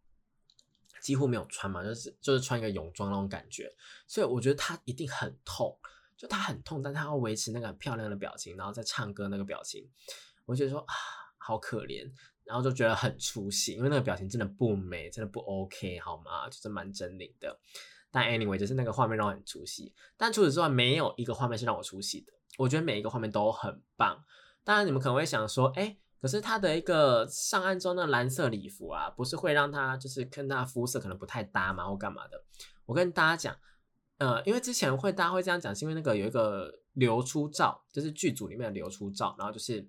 [1.01, 5.75] 几乎没有穿嘛，就是就是穿一个泳装那种感觉，所以我觉得她一定很痛。
[6.17, 9.89] 就他很痛，但他要维持那个很漂亮的表情，然后再唱歌那个表情，
[10.45, 10.93] 我觉得说啊，
[11.37, 12.09] 好可怜，
[12.43, 16.49] 然后就觉得很出戏，因为那个表情真的不美，真的不 OK，好吗？
[16.49, 17.59] 就是蛮狰狞的。
[18.11, 19.93] 但 anyway，就是那个画面让我很出戏。
[20.15, 22.31] 但除此之外，没有一个画面是让我出戏的。
[22.57, 24.23] 我觉得每一个画面都很棒。
[24.63, 31.85] 当然，你们可能会想说，哎，可是他的一个上岸中的蓝色礼服啊，不是会让他就是跟他肤色可能不太搭吗？
[31.85, 32.41] 或干嘛的？
[32.85, 33.57] 我跟大家讲，
[34.17, 39.85] 呃，因为之前会大家会这样讲，是因为那个有一个流出照，就是剧组里面的流出照，然后就是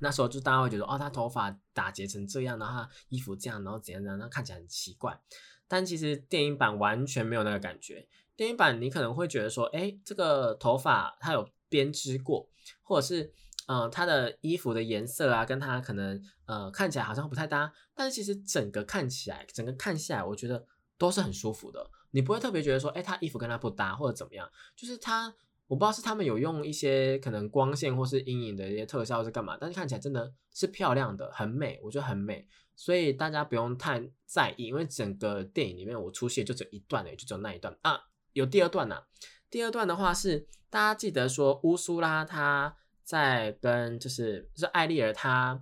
[0.00, 5.18] 那时候就大家会觉得，哦，他头发打结成这样，然后衣服这样，然后怎样怎样，那看起来很奇怪。
[5.66, 8.06] 但其实电影版完全没有那个感觉。
[8.36, 12.48] 电影版你可能会觉得说，哎，这个头发它有编织过，
[12.82, 13.32] 或者是，
[13.66, 17.72] 呃，他的衣服的颜色啊，跟他可能呃看起来好像不太搭。
[17.94, 20.66] 但是其实整个看起来，整个看下来，我觉得
[20.98, 21.90] 都是很舒服的。
[22.14, 24.48] 你不会特别觉得说，哎，他衣服跟他不搭或者怎么样。
[24.76, 25.34] 就是他，
[25.66, 32.46] 我不知道是他们有用一些可能光线或是阴影的一些特效是干嘛，但是看起来真的是漂亮的，很美，我觉得很美。
[32.76, 38.00] 所以大家不用太在意，因为整个电影里面我出现就只有一段诶，就只有那一段啊。
[38.32, 39.02] 有第二段呐，
[39.50, 45.60] 第二段的话是大家记得说乌苏拉他在跟就是是艾丽尔他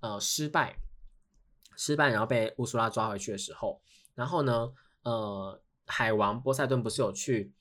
[0.00, 0.76] 呃失败
[1.74, 3.80] 失败，然后被乌苏拉抓回去的时候，
[4.14, 7.52] 然后呢呃海王波塞顿不是有去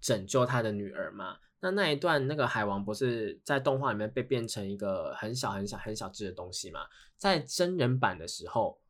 [0.00, 1.38] 拯救他的女儿吗？
[1.60, 6.80] 那那一段，那个海王不是在动画里面被变成一个很小很小很小只的东西嘛？
[7.16, 8.80] 在真人版的时候，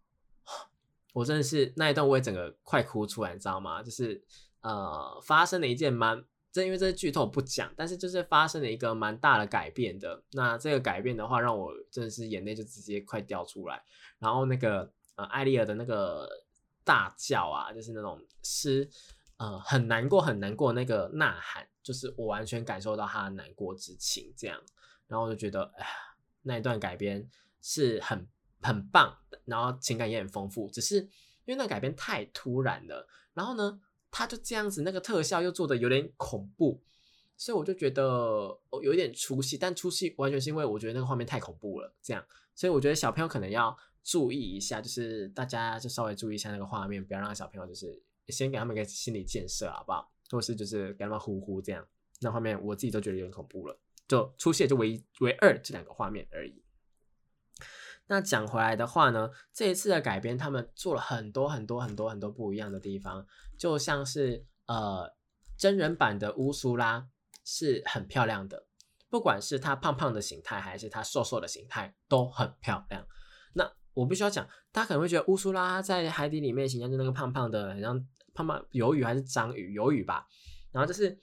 [1.13, 3.83] 我真的是那一段我也整个快哭出来，你知道吗？
[3.83, 4.23] 就是
[4.63, 10.23] 呃，发生了一件蛮，这因为这是剧透不讲，但是就是发生了一个蛮大的改变的。
[10.33, 13.83] 那这个改变的话，让我真的是眼泪就直接快掉出来。
[14.19, 16.27] 然后那个呃，艾丽尔的那个
[16.85, 18.89] 大叫啊，就是那种是
[19.39, 21.67] 呃很难过很难过那个呐喊。
[21.83, 24.57] 就是我完全感受到他的难过之情，这样，
[25.09, 25.91] 然后我就觉得，哎呀，
[26.43, 27.29] 那一段改编
[27.61, 28.25] 是很
[28.61, 31.01] 很棒，然后情感也很丰富，只是
[31.45, 33.81] 因为那改编太突然了，然后呢，
[34.13, 36.81] 他就这样子，那个特效又做的有点恐怖，
[37.37, 50.13] 所以我就觉得哦有一点出戏，但出戏完全是因为我觉得那个画面太恐怖了，这样，所以我觉得小朋友可能要注意一下，就是大家就稍微注意一下那个画面，不要让小朋友就是先给他们一个心理建设，好不好？
[50.31, 51.87] 或是就是给他们呼呼这样，
[52.21, 53.79] 那画面我自己都觉得有点恐怖了。
[54.09, 56.63] 就出现就唯一唯二这两个画面而已。
[58.09, 65.15] 那讲回来的话呢，这一次的改编他们做了很多很多很多很多不一样的地方，就像是呃
[65.57, 67.09] 真人版的乌苏拉
[67.45, 68.67] 是很漂亮的，
[69.09, 73.07] 不管是她胖胖的形态还是她瘦瘦的形态都很漂亮。
[73.95, 78.07] 我必须要讲，大家可能会觉得乌苏拉在海底里面形象就那个胖胖的，很像。
[78.35, 79.79] 胖胖鱿鱼还是章鱼？
[79.79, 80.27] 鱿鱼吧。
[80.71, 81.15] 然后就是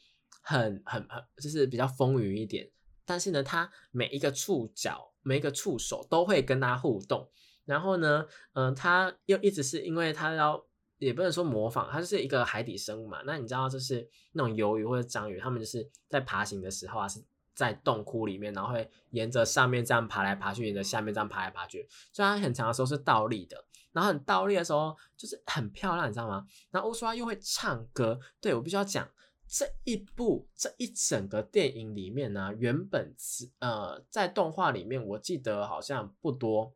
[0.43, 2.69] 很很很，就是比较丰腴一点。
[3.03, 7.27] 但是呢，它每一个触角、每一个触手都会跟它互动。
[7.65, 10.63] 然后呢，嗯，它又一直是因为它要，
[10.99, 13.23] 也不能说模仿，它就是一个海底生物嘛。
[13.25, 17.19] 那你知道，就是那种鱿鱼或者章鱼，它们就是在爬行的时候啊，是
[17.59, 21.85] 在洞窟里面，然后会沿着上面这样爬来爬去，沿着下面这样爬来爬去。
[22.13, 23.65] 所以它很长的时候是倒立的。
[23.91, 26.47] 然后很倒立的时候，就是很漂亮，你知道吗？
[26.71, 29.05] 然后乌苏拉又会唱歌，对我必须要讲
[29.45, 36.73] 这一部这一整个电影里面呢，原本是呃在动画里面，我记得好像不多，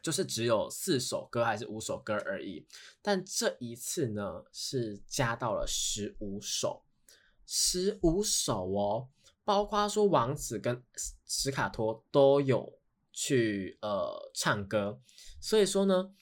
[0.00, 2.64] 就是只有四首歌还是五首歌而已。
[3.00, 6.84] 但这一次呢，是加到了十五首，
[7.46, 9.08] 十五首哦，
[9.44, 10.82] 包括说王子跟
[11.26, 12.78] 史卡托都有
[13.12, 15.00] 去呃唱歌。
[15.40, 16.12] 所以说呢，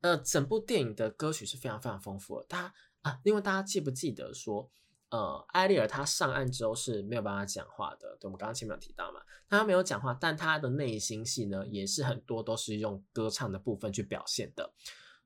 [0.00, 2.46] 呃，整部电影的歌曲是非常非常丰富的。
[2.48, 4.70] 大家啊，另外大家记不记得说，
[5.10, 8.16] 呃，艾丽尔她上岸之后是没有办法讲话的。
[8.20, 14.72] 对，我们刚刚前面有提到嘛，她没有讲话，但她的内心戏呢，也是很多都是用歌唱的部分去表现的，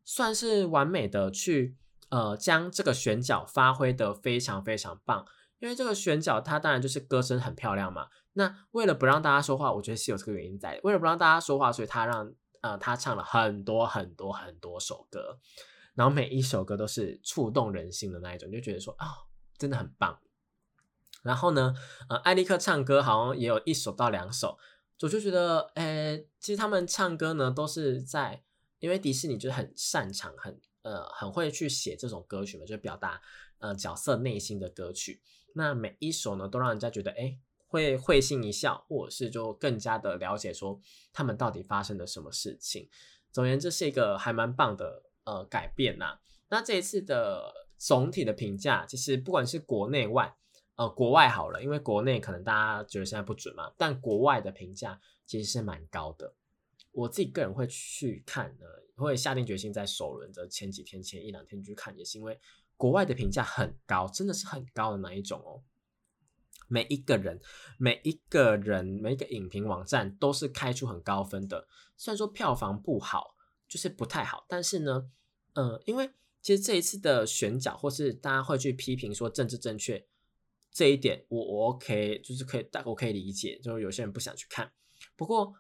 [0.05, 1.77] 算是完美的去
[2.09, 5.25] 呃将这个选角发挥的非常非常棒。
[5.64, 8.09] 因为这个选角，它当然就是歌声很漂亮嘛。
[8.35, 10.81] 那为了不让大家说话，我觉得是有这个原因在。
[10.85, 12.33] 为了不让大家说话，所以他让。
[12.61, 15.38] 呃，他唱了很多很多很多首歌，
[15.92, 19.07] 然后每一首歌都是触动人心的那一种，就觉得说啊，
[19.59, 20.18] 真的很棒。
[21.22, 21.74] 然后呢，
[22.09, 24.57] 呃，艾利克唱歌好像也有一首到两首，
[25.03, 28.42] 我就觉得，诶，其实他们唱歌呢都是在，
[28.79, 33.20] 因为迪士尼就是很擅长，很呃很会去写这种歌曲嘛，就表达
[33.59, 35.20] 呃角色内心的歌曲。
[35.55, 37.38] 那每一首呢，都让人家觉得，哎。
[37.67, 40.81] 会会心一笑，或者是就更加的了解说
[41.12, 42.88] 他们到底发生了什么事情。
[43.33, 46.21] 总而言之，是一个还蛮棒的呃改变呐。
[46.51, 50.33] 那这一次的总体的评价，其实不管是国内外，
[50.77, 56.33] 呃国外好了，因为国内可能大家觉得现在不准嘛，但国外的评价其实是蛮高的。
[56.93, 62.38] 我自己个人会去看呢，会下定决心在首轮的前几天前一两天去看，也是因为。
[62.77, 65.63] 国外的评价很高，真的是很高的那一种哦。
[66.67, 67.41] 每一个人，
[67.79, 71.69] 每一个人，每一个影评网站都是开出很高分的。
[71.97, 73.37] 虽然说票房不好，
[73.69, 75.11] 就是不太好，但是呢，
[75.53, 76.11] 嗯，因为
[76.41, 80.07] 其实这一次的选角，或是大家会去批评说政治正确
[80.73, 84.73] 这一点，我我 OK，就是可以，大我可以理解，就是有些人不想去看。
[85.17, 85.55] 不过，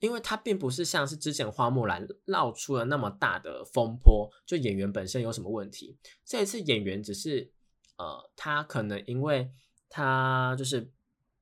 [0.00, 7.52] 因为它并不是像是之前花木兰闹出了那么大的风波，就演员本身有什么问题，这一次演员只是，
[7.96, 9.52] 呃，他可能因为。
[9.92, 10.88] 他就是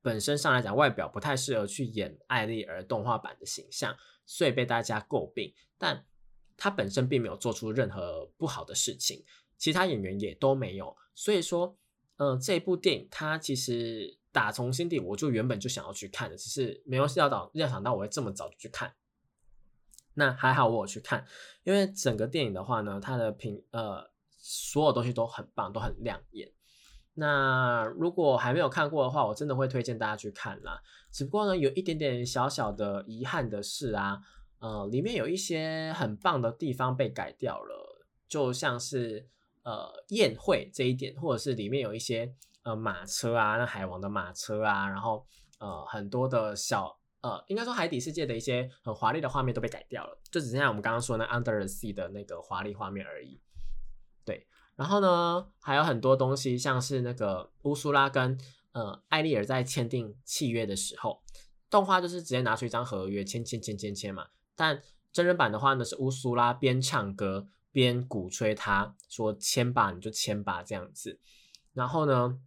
[0.01, 3.95] 本身上来讲，外表不太适合去演艾丽儿动画版的形象，
[4.25, 5.53] 所以被大家诟病。
[5.77, 6.03] 但
[6.57, 9.23] 他本身并没有做出任何不好的事情，
[9.55, 10.97] 其他演员也都没有。
[11.13, 11.77] 所以说，
[12.17, 18.93] 嗯，这部电影它其实打从心底，我就原本就想要去看的，只是没有料到料想到我会这么早就去看。
[20.13, 21.25] 那还好我有去看，
[21.63, 26.51] 因为整个电影的话呢，它的评呃所有东西都很棒，都很亮眼。
[27.13, 30.81] 那如果还没有看过的话，我真的会推荐大家去看啦。
[31.11, 34.21] 只不过呢，有一点点小小的遗憾的是啊，
[34.59, 39.27] 呃，里面有一些很棒的地方被改掉了，就像是
[39.63, 42.33] 呃宴会这一点，或者是里面有一些
[42.69, 45.25] 呃马车啊，那海王的马车啊，然后
[45.59, 53.41] 呃很多的小呃，应该说海底世界的一些很华丽的画面都被改掉了，就只剩下我们刚刚说那 Under the Sea 的那个华丽画面而已。
[54.23, 54.47] 对。
[54.75, 58.39] 然后呢，还有很多东西，像是那个乌苏拉跟
[58.71, 61.21] 呃艾丽尔在签订契约的时候，
[61.69, 64.27] 动画就是直接拿出一张合约签签签签签嘛。
[64.55, 71.19] 但真人版的话呢，是乌苏拉边唱歌边鼓吹他说签吧，你就签吧这样子。
[71.73, 72.39] 然后呢，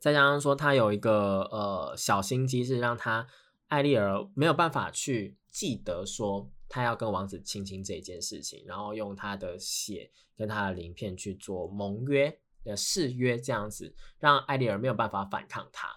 [0.00, 3.26] 再加上说他有一个呃小心机，是让他
[3.68, 6.50] 艾丽尔没有办法去记得说。
[6.68, 15.88] 他要跟王子亲亲这件事情，然后用他的血跟他的鳞片去做盟约的誓约，这样子让艾丽尔没有办法反抗他。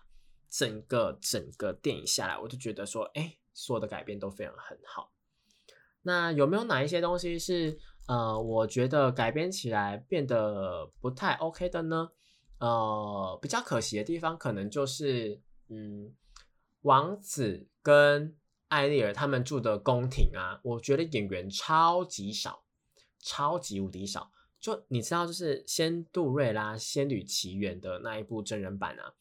[0.47, 5.11] 整个整个电影下来，我就觉得说，哎，所有的改变都非常很好。
[6.03, 12.11] 那有没有哪一些东西是呃，我觉得改编起来变得不太 OK 的呢？
[12.59, 16.13] 呃，比较可惜的地方，可能就是嗯，
[16.81, 18.35] 王子跟。
[18.69, 22.65] 艾丽尔他们住的宫廷啊，我觉得演员超级少，
[23.17, 24.29] 超级无敌少。
[24.59, 29.11] 就你知道，就是《仙杜瑞拉仙女奇缘》的那一部真人版啊，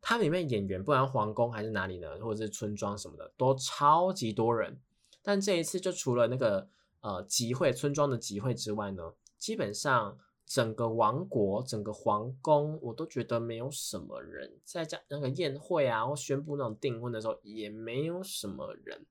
[0.00, 4.80] 它里面演员不管皇宫还是哪里呢，或者是村庄什么的，都超级多人。
[5.20, 6.68] 但这一次就除了那个
[7.00, 9.02] 呃集会村庄的集会之外呢，
[9.36, 10.16] 基本上。
[10.44, 14.60] 整个王国、整个皇宫，我都觉得没有什么人。
[14.64, 19.06] 在讲那个宴会啊，或宣布那种订婚的时候，也没有什么人。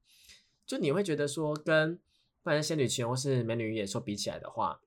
[0.65, 1.97] 就你会觉得说，跟
[2.43, 4.81] 《不然仙女奇缘》或是《美女与野兽》比起来的话，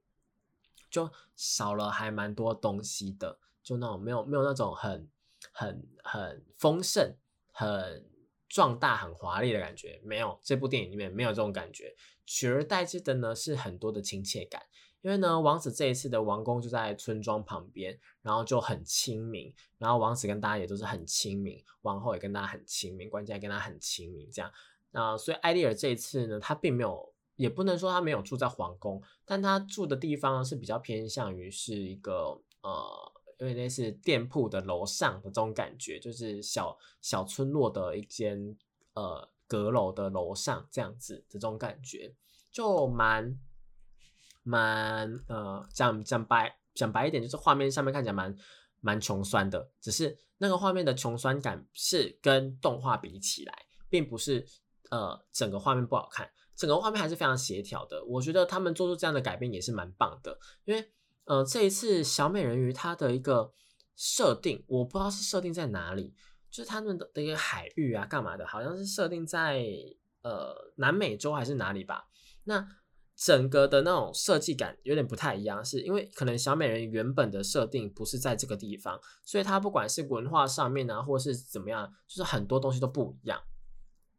[0.91, 3.39] 就少了还蛮多东西的。
[3.63, 5.09] 就那种没有没有那种很
[5.53, 7.17] 很很丰盛、
[7.51, 8.07] 很
[8.49, 10.39] 壮大、很华丽的感觉，没有。
[10.43, 14.63] 这部电影里面没有这种感觉，取而代之的呢是很多的亲切感。
[15.05, 24.51] 因为呢，王子这一次的王宫就在村庄旁边，然后就很亲民，然后王子跟大家也都是很亲民，王后也跟大家很亲民，官家也跟他很亲民，这样。
[24.93, 38.57] 那所以艾丽尔这一次呢，他并没有，也不能说他没有住在皇宫，但他住的地方是比较偏向于是一个呃，因为那是店铺的楼上的这种感觉，就是小小村落的一间
[38.95, 42.15] 呃阁楼的楼上这样子的这种感觉，
[42.51, 43.39] 就蛮。
[44.45, 48.37] 蛮呃讲讲白讲白一点，就是画面上面看起来蛮
[48.81, 53.53] 蛮穷酸的，只是那个画面的穷酸感是跟动画比起来，
[53.89, 54.47] 并不是
[54.91, 58.05] 呃整个画面不好看，整个画面还是非常协调的。
[58.05, 60.93] 我觉得他们做出这样的改变也是蛮棒的，因为
[61.25, 63.51] 呃这一次小美人鱼它的一个
[63.97, 66.15] 设定，我不知道是设定在哪里，
[66.51, 69.65] 就是他们的的一个海域啊干嘛的，好像是设定在
[70.21, 72.07] 呃南美洲还是哪里吧？
[72.45, 72.69] 那。
[73.25, 83.41] 整个的那种设计感有点不太一样，是因为可能小美人原本的设定不是在这个地方，所以它不管是文化上面啊，或是怎么样，就是很多东西都不一样，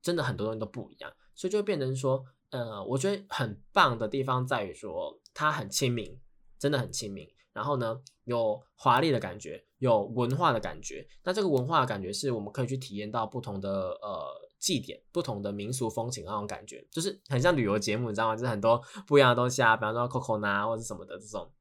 [0.01, 6.19] 真的很多东西都不一样，所以就变成说，呃，我觉得很棒的地方在于说它很亲民，
[6.57, 13.69] 真的很亲民，然后呢有华丽的感觉，有文化的感觉，那这个文化的感觉是我们可以去体验到不同的
[14.01, 14.44] 呃。
[14.65, 18.35] 祭典不同的民俗风情那种感觉，就是很像旅游节目，你知道吗？
[18.35, 21.51] 就是很多不一样的东西啊，比方说 Coco 啊或者什么的这种，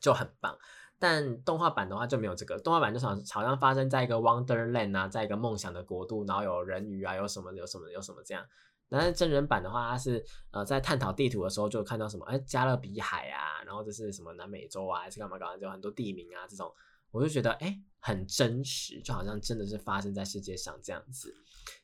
[0.00, 0.58] 就很棒。
[0.98, 8.44] 但动画版的话就没有这个，动画版就好好像发生在一个 Wonderland 啊，在一个梦想的国度，然后有人鱼啊，有什么有什么有什么这样。
[8.88, 16.68] 但是真人版的话，它是呃在探讨地图的时候就看到什么，哎，加勒比海啊，然后这是什么南美洲啊，还是干嘛干嘛，就很多地名啊这种，
[17.12, 21.32] 我就觉得哎很真实，就好像真的是发生在世界上这样子，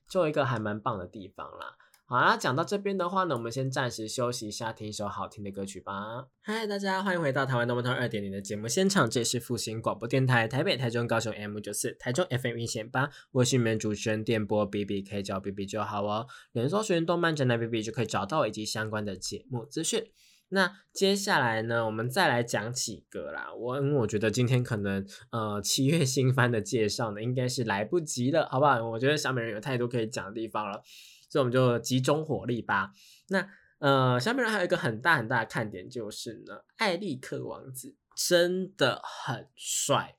[0.08, 1.76] 就一个还蛮棒的地方啦。
[2.08, 6.28] 好啦，讲到这边的话呢，我们先暂时休息一下，听一首好听的歌曲吧。
[6.40, 16.28] 嗨，大家欢迎回到台湾动漫通二点零的节目现场，这里是复兴广播电台台北、台中、高雄 M 九四，台中 FM 一线八，我是你们主持人电波 B B，可以叫 B B 就好哦。
[16.52, 20.12] 连搜寻动漫展的 B B 就可以找到以及相关的节目资讯。
[20.48, 23.52] 那接下来呢，我们再来讲几个啦。
[23.54, 28.88] 我我觉得今天可能呃七月新番的介绍呢，应该是来不及了，好不好？
[28.90, 30.82] 我觉得小美人有太多可以讲的地方了。
[31.28, 32.92] 所以我们就集中火力吧。
[33.28, 40.16] 那呃，下面人还有一个很大很大的看点就是呢，艾利克王子真的很帅。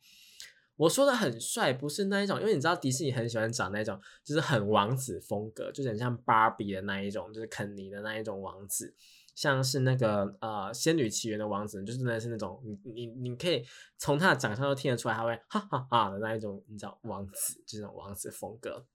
[0.76, 8.94] 我说的很帅，不是那一种，因为你知道迪士尼很喜欢找那种就是很王子风格，就是很像芭比的那一种，就是肯尼的那一种王子，
[9.38, 13.64] 像是那个呃仙女奇缘的王子，就真的是那种你你你可以
[13.96, 18.88] 从他的长相都听得出来，他会哈哈哈的那一种，你知道王子这种王子风格。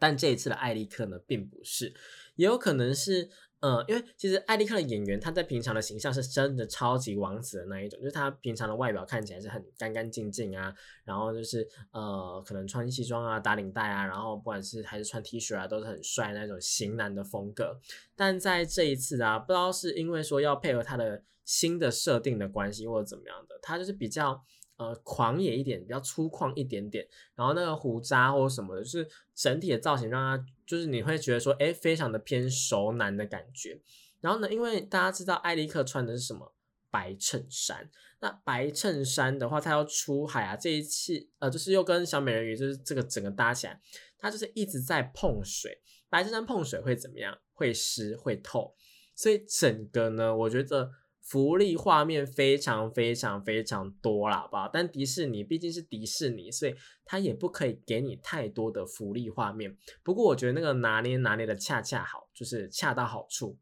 [0.00, 1.94] 但这一次的艾利克呢，并不是，
[2.34, 3.30] 也有可能是，
[3.64, 10.70] 呃，因为其实艾利克的演员他在平常的形象是真的超级王子的那一种，就是他平常的外表看起来是很干干净净啊，
[11.02, 17.80] 然后就是呃，可能穿西装啊、打领带啊，然后不管是还是穿 T 恤啊，都是很帅那种型男的风格。
[18.14, 24.44] 但在这一次啊，不知道是因为说要配合他的新的设定的关系，或者怎么样的，他就是比较。
[24.76, 27.06] 呃，狂野一点，比较粗犷一点点，
[27.36, 33.80] 然后那个胡渣或者什么的，就是整体的造型让他就是你会觉得说，哎，非常的偏熟男的感觉。
[34.20, 36.54] 然后呢，因为大家知道艾利克穿的是什么
[36.90, 37.90] 白衬衫，
[38.20, 43.80] 那白衬衫的话，他要出海啊，这一次呃，就是又跟小美人鱼就是这个整个搭起来，
[44.18, 47.38] 他就是一直在碰水，白衬衫碰水会怎么样？
[47.52, 48.74] 会湿会透，
[49.14, 50.90] 所以整个呢，我觉得。
[51.24, 54.68] 福利画面非常非常非常多啦，吧？
[54.70, 59.74] 但迪士尼毕竟是迪士尼，所以它也不可以给你太多的福利画面。
[60.02, 63.56] 不过我觉得那个拿捏拿捏的恰恰好，就是恰到好处。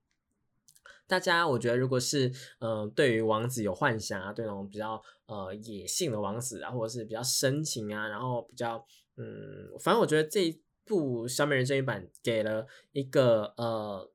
[1.06, 8.84] 大家我觉得如果是嗯对于王子有幻想啊，对那种比较呃野性的王子啊，或者是比较深情啊，然后比较
[9.16, 14.11] 嗯，反正我觉得这一部小美人这一版给了一个呃。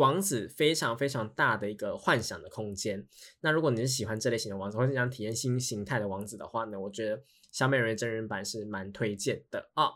[0.00, 3.06] 王子非常非常大的一个幻想的空间。
[3.42, 7.22] 那如果你是喜欢这类型的王子，或者想体验新形态的王子的话呢，我觉得
[7.52, 9.90] 小美人鱼真人版是蛮推荐的啊。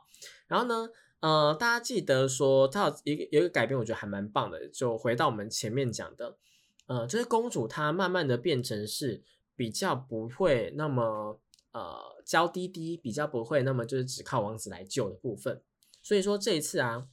[0.46, 0.90] 然后呢，
[1.20, 4.68] 呃，大家记得说它有一个有一个改变，我觉得还蛮棒的。
[4.68, 6.36] 就回到我们前面讲的，
[6.86, 9.22] 呃，就是公主她慢慢的变成是
[9.57, 11.40] 比较不会那么
[11.72, 15.62] 呃娇滴滴，比较不会那么就是只靠王子来救的部分。
[16.02, 17.07] 所以说这一次啊。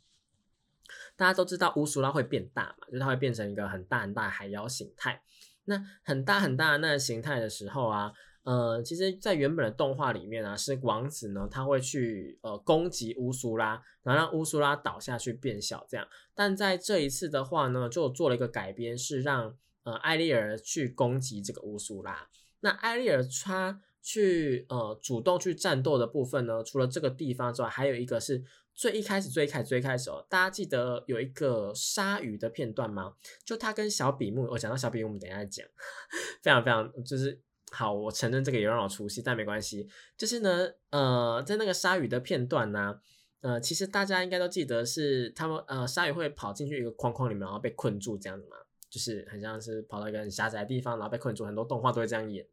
[1.22, 5.22] 大家都知道乌苏拉会变大嘛，就是它会变成一个很大很大的海妖形态。
[5.66, 8.12] 那很大很大的那个形态的时候啊，
[8.42, 16.08] 呃，其实，在原本的动画里面啊，是王子呢，他会去呃攻击乌苏拉，然后让乌苏拉倒下去变小这样。
[16.34, 22.28] 但在这一次的话呢，就做了一个改编，是让呃艾丽尔去攻击这个乌苏拉。
[22.62, 28.44] 那艾丽尔他去呃主动去战斗的部分呢，除了这个地方之外，还有一个是。
[28.74, 33.14] 最一开始，最开最开始哦，大家记得有一个鲨鱼的片段吗？
[33.44, 35.68] 就他跟小比目，我讲到小比目，我们等一下讲，
[36.42, 37.38] 非常非常就是
[37.70, 37.94] 好。
[37.94, 39.88] 我承认这个也让我出戏，但没关系。
[40.18, 42.98] 就是呢，呃，在那个鲨鱼的片段呢，
[43.42, 48.56] 呃，其实大家应该都记得是他们呃，鲨鱼会跑进去一个框框里面，然后被困住这样子嘛，
[48.90, 51.46] 就是很像是跑到一个很狭窄的地方，然后被困住。
[51.46, 52.48] 很多动画都会这样演。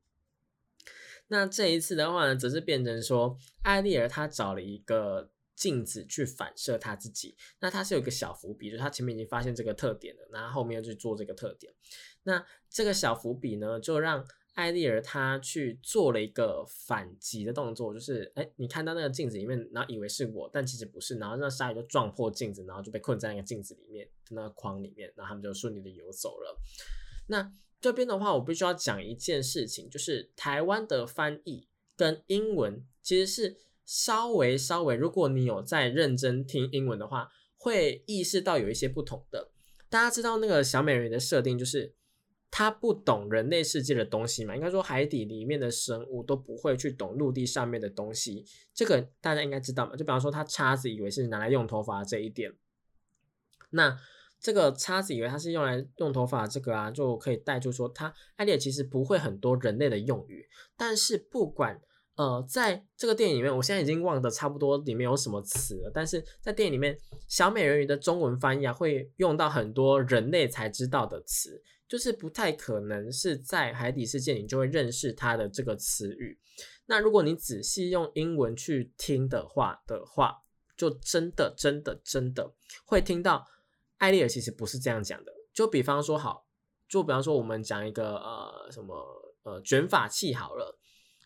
[1.28, 5.30] 那这一次的话呢，则是变成说，艾丽尔她找了一个。
[5.58, 11.74] 镜子去反射她自己，那她是有一个小伏笔，就是他前面已经发现这个特点了，然后后面又去做这个特点。
[12.22, 14.24] 那这个小伏笔呢，就让
[14.54, 26.56] 艾丽儿她去做了一个反击的动作，就是哎，你看到那个镜子里面，然后以为是我，但其实不是，然后那鲨鱼就撞破镜子，然后就被困在那个镜子里面那个框里面，然后他们就顺利的游走了。
[27.26, 31.66] 那这边的话，我必须要讲一件事情，就是台湾的翻译
[31.96, 33.56] 跟英文其实是。
[33.90, 39.50] 稍微稍微，如果你有在认真听英文的话，会意识到有一些不同的。
[39.88, 41.94] 大家知道那个小美人鱼的设定，就是
[42.50, 44.54] 她不懂人类世界的东西嘛？
[44.54, 49.92] 应该说海底里面的生物都不会去懂陆地上面的东西，这个大家应该知道嘛？
[49.92, 52.52] 就比方说，她叉子以为是拿来用头发这一点，
[53.70, 53.98] 那
[54.40, 61.80] 这个叉子以为它是用来用头发，这个啊就可以带出说，它艾丽其实不会很多人类的用语，但是不管。
[62.18, 65.92] 呃，在这个电影里面，我现在已经忘得差不多里面有什么词了。
[65.94, 76.36] 但是在电影里面，小美人鱼的中文翻译啊，会用到很多人类才知道的词，就是不太可能是在海底世界你就会认识它的这个词语。
[76.86, 80.38] 那如果你仔细用英文去听的话的话，
[80.76, 82.52] 就真的真的真的
[82.84, 83.46] 会听到
[83.98, 85.32] 艾丽尔其实不是这样讲的。
[85.52, 86.46] 就比方说，好，
[86.88, 88.96] 就比方说我们讲一个呃什么
[89.42, 90.78] 呃卷发器好了。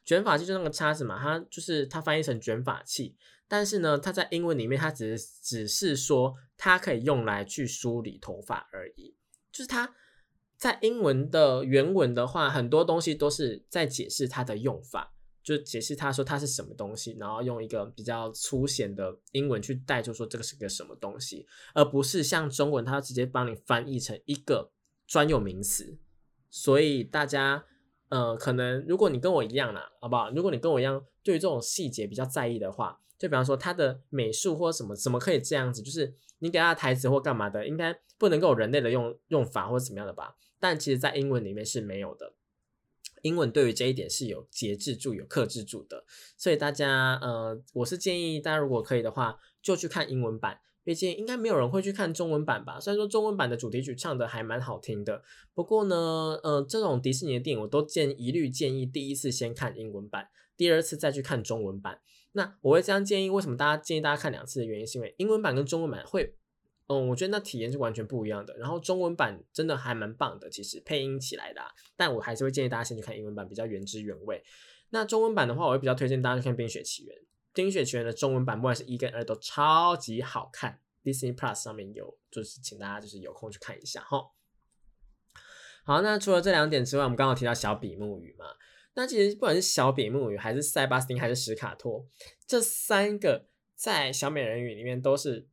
[0.04, 3.14] 卷发器就那个叉子嘛，它就是它翻译成卷发器，
[3.46, 9.14] 但是呢，它在英文里面它只是只是说它可以用来去梳理头发而已。
[9.52, 9.94] 就是它
[10.56, 24.70] 在英文的原文的话，很多东西都是在解释它的用法，就解释它说它是什么东西，然后用一个比较粗显的英文去带，就说这个是个什么东西，而不是像中文它直接帮你翻译成一个
[25.06, 25.98] 专有名词。
[26.48, 27.64] 所以大家。
[28.08, 30.30] 呃，可能如果你跟我一样啦，好不好？
[30.32, 35.80] 如果你跟我一样，对于这种细节比较在意的话，就比方说他的美术或什么，怎么可以这样子？
[35.80, 40.36] 就是你给他台词或干嘛的，应该不能够人类的用用法或者怎么样的吧？
[40.60, 42.34] 但其实，在英文里面是没有的，
[43.22, 46.04] 英文对于这一点是有节制住、有克制住的。
[46.36, 50.60] 所以大家，呃，我是建议大家如果可以的话，就去看英文版。
[50.84, 52.80] 毕竟应该没有人会去看中文版吧？
[52.80, 55.22] 虽然说中文版的主题曲唱的还蛮好听的，
[55.54, 62.00] 不过呢，呃，这种迪士尼的电影我都建一律建议第一次先看英文版，第二次再去看中文版。
[62.32, 66.34] 那我会这样建议，为什么大家建议大家看两次的原因，是因为英文版跟中文版会，
[66.88, 68.56] 嗯，我觉得那体验是完全不一样的。
[68.58, 71.62] 然后中文版真的还蛮棒的，其实配音起来的，
[71.96, 74.42] 但我还是会建议大家先去看英文版，比较原汁原味。
[74.90, 77.16] 那中文版的话，我会比较推荐大家去看《冰雪奇缘》。
[77.54, 84.30] 《冰雪奇缘》的中文版，不管是一跟二都超级好看，Disney Plus 上面有，就是请大家就是有空去看一下哈。
[85.84, 88.46] 好，那除了这两点之外，我们刚刚提到小比目鱼嘛，
[88.94, 92.06] 那其实不管是小比目鱼，还是塞巴斯汀，还是史卡托，
[92.46, 95.48] 这三个在小美人鱼里面都是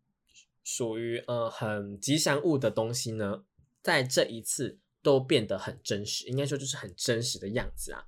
[0.71, 3.43] 属于呃很吉祥物的东西呢，
[3.81, 8.05] 在这一次都变得很真实，应该说就是很真实的样子啊。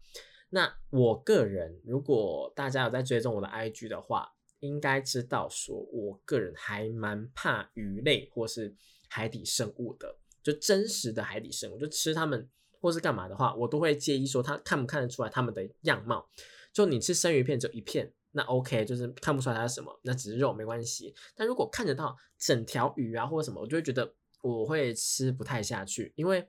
[0.51, 8.75] 那我个人，如果大家有在追踪我的 IG 的话，应该知道说，我个人还蛮怕鱼类或是
[9.09, 12.47] 海底生物的，就真实的海底生物，就吃它们
[12.79, 16.29] 或是干嘛的话，我都会介意说它看不看得出来它们的样貌。
[16.71, 21.13] 就你吃生鱼片就一片，那 OK，就是看不出来它是什么，那只是肉没关系。
[21.35, 26.47] 但如果看得到整条鱼啊或者什么，我就会觉得我会吃不太下去，因为。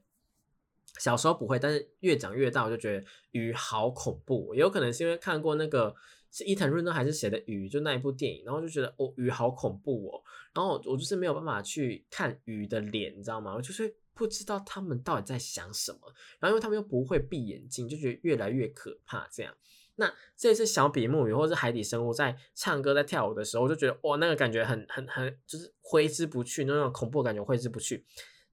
[0.98, 4.54] 小时候不会，但是越长越大，我就觉得鱼好恐怖。
[4.54, 5.92] 也有可能是因为看过那个
[6.30, 10.22] 是伊藤润二还是谁的鱼，就那一部电影，然后就觉得哦，鱼好恐怖哦。
[10.52, 13.54] 然后我就是没有办法去看鱼的脸，你知道吗？
[13.54, 15.98] 我就是不知道他们到底在想什么。
[16.38, 19.26] 然后因为他们又不会闭眼睛，就觉得越来越可怕。
[19.32, 19.56] 这样，
[20.02, 28.04] 那这次小比目鱼或是海底生物在唱歌在跳舞的时候，我就觉得哇，那个感觉很很很，就是挥之不去，那种恐怖感觉挥之不去。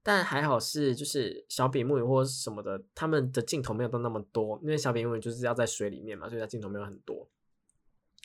[0.02, 7.28] 但还好是就是小比目鱼或什么的，他们的镜头没有到那么多，因为小比目鱼就是要在水里面嘛，所以它镜头没有很多。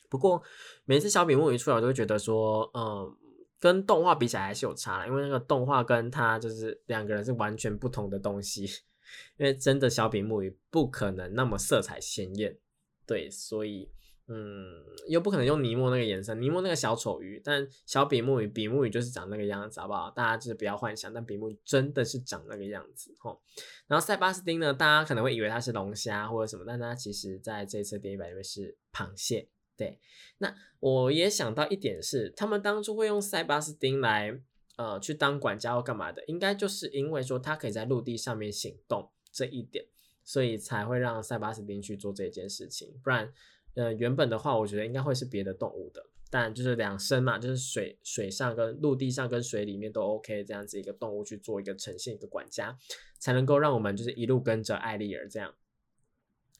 [0.09, 0.41] 不过
[0.85, 3.13] 每次小比目鱼出来，我都会觉得说，嗯，
[3.59, 8.63] 跟动画比起来还是有差，因为那个动画跟它就是两个人是完全不同的东西，
[9.35, 12.57] 因为真的小比目鱼不可能那么色彩鲜艳，
[13.05, 13.89] 对，所以。
[14.27, 20.09] 嗯，又不可能用尼莫那个颜色，尼莫那个小丑鱼，但小比目鱼，比目鱼就是长那个样子，好不好？
[20.09, 23.39] 大家就是不要幻想，但比目鱼真的是长那个样子，吼。
[23.85, 29.47] 然后塞巴斯汀呢，大家可能会以为它是龙虾或者什么，但它其实在这次电影版里面是螃蟹。
[29.77, 29.99] 对，
[30.39, 34.41] 那我也想到一点是，他们当初会用塞巴斯汀来
[34.77, 39.85] 呃去当管家或干嘛的，应该就是因为说它可以在陆地上面行动这一点，
[40.25, 43.31] 所以才会让塞巴斯丁去做这件事情，不然。
[43.75, 52.77] 呃，原本的话，我觉得应该会是别的动物的，但就是两身嘛，就是水水上跟陆地上跟水里面都 OK 这样子一个动物去做一个呈现一个管家，
[53.19, 55.53] 才能够让我们就是一路跟着艾丽儿这样。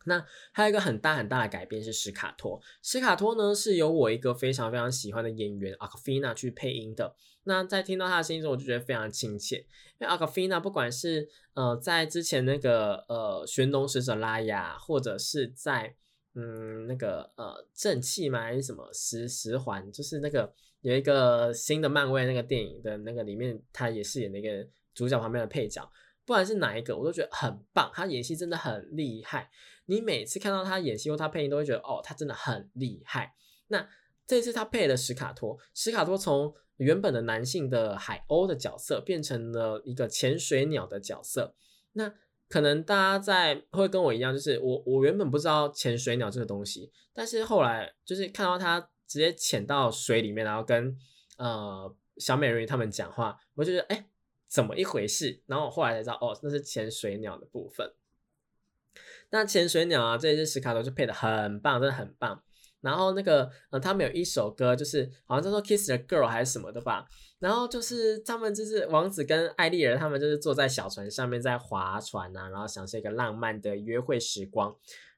[0.05, 7.15] 那还有一个很大很大的改变是史卡托，史卡托呢是由我一个非常非常喜欢的演员阿卡菲娜去配音的。
[7.43, 9.65] 那在听到他的声音之后，我就觉得非常亲切，因
[9.99, 15.95] 为阿卡菲娜不管是呃在之前那个呃玄龙使者拉雅，或者是在
[16.37, 18.41] 嗯，那个呃，正气吗？
[18.41, 19.89] 还是什么十十环？
[19.89, 25.89] 就是那个有一个新的漫威那个电影的那个里面，他也是演那个主角旁边的配角。
[26.25, 27.91] 不管是哪一个，我都觉得很棒。
[27.93, 29.49] 他演戏真的很厉害。
[29.85, 33.35] 你每次看到他演戏或他配音，都会觉得哦，他真的很厉害。
[33.67, 33.87] 那
[34.25, 41.55] 这次他配了史卡托，史卡托从原本的男性的海鸥的角色变成了一个潜水鸟的角色。
[41.93, 42.11] 那
[42.49, 50.97] 可能大家在会跟我一样，就是我我原本不知道潜水鸟这个东西，但是后来就是看到他直接潜到水里面，然后跟
[51.37, 54.07] 呃小美人鱼他们讲话，我就觉得哎
[54.55, 55.41] 怎么一回事？
[55.47, 57.91] 然后我后来才知道哦，那是潜水鸟的部分。
[59.29, 62.41] 那潜水鸟啊，这一只史卡头就配的很棒，真的很棒。
[62.79, 67.05] 然后那个，呃，他们有一首歌，就是好像叫做《Kiss the Girl》还是什么的吧。
[67.39, 74.73] 然后就是他们就是王子跟艾丽儿，他们就是坐在小船上面在划船啊，然后享受一个浪漫的约会时光。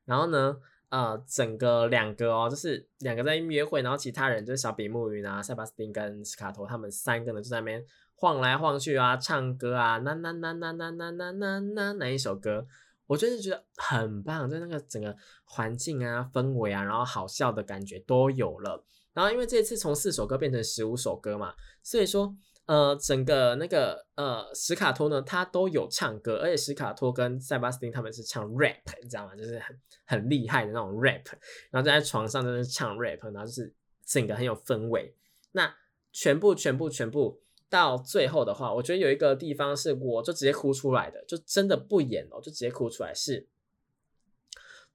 [0.06, 0.58] 然后呢，
[0.90, 7.86] 呃，整个两个哦，就是两个在约会，然后其他人就是小比目鱼啊、塞巴斯汀跟斯卡托，他们三个呢就在那边
[8.20, 12.66] 晃来晃去啊，唱歌啊，那那那那那那那那那哪一首歌？
[13.06, 15.16] 我就是觉得很棒，就那个整个
[15.46, 18.84] 环境啊、氛围啊，然后好笑的感觉都有了。
[19.14, 21.54] 然后因为这次从四首歌变成十五首歌嘛，
[21.84, 29.36] 所以说呃，整个那个呃史卡托呢，他都有唱歌，而且史卡托跟塞巴斯汀他们是唱 rap，你知道吗？
[29.36, 31.24] 就是很很厉害的那种 rap，
[31.70, 33.72] 然后在床上就是唱 rap，然后就是
[34.04, 35.16] 整个很有氛围。
[35.52, 35.72] 那
[36.12, 37.40] 全部全部全部。
[37.70, 43.14] 到最后的话，我觉得有一个地方是我就直接哭出来的，就真的不演了，就直接哭出来。
[43.14, 43.48] 是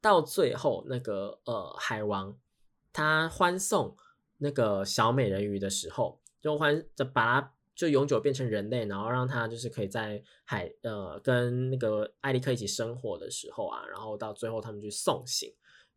[0.00, 2.38] 到最后那个呃海王
[2.92, 3.96] 他欢送
[4.38, 15.54] 那个小美人鱼的时候，就欢就把他就永久变成人类，然后让他就是可以在海呃跟那个艾利克一起生活的时候啊，然后到最后他们去送行，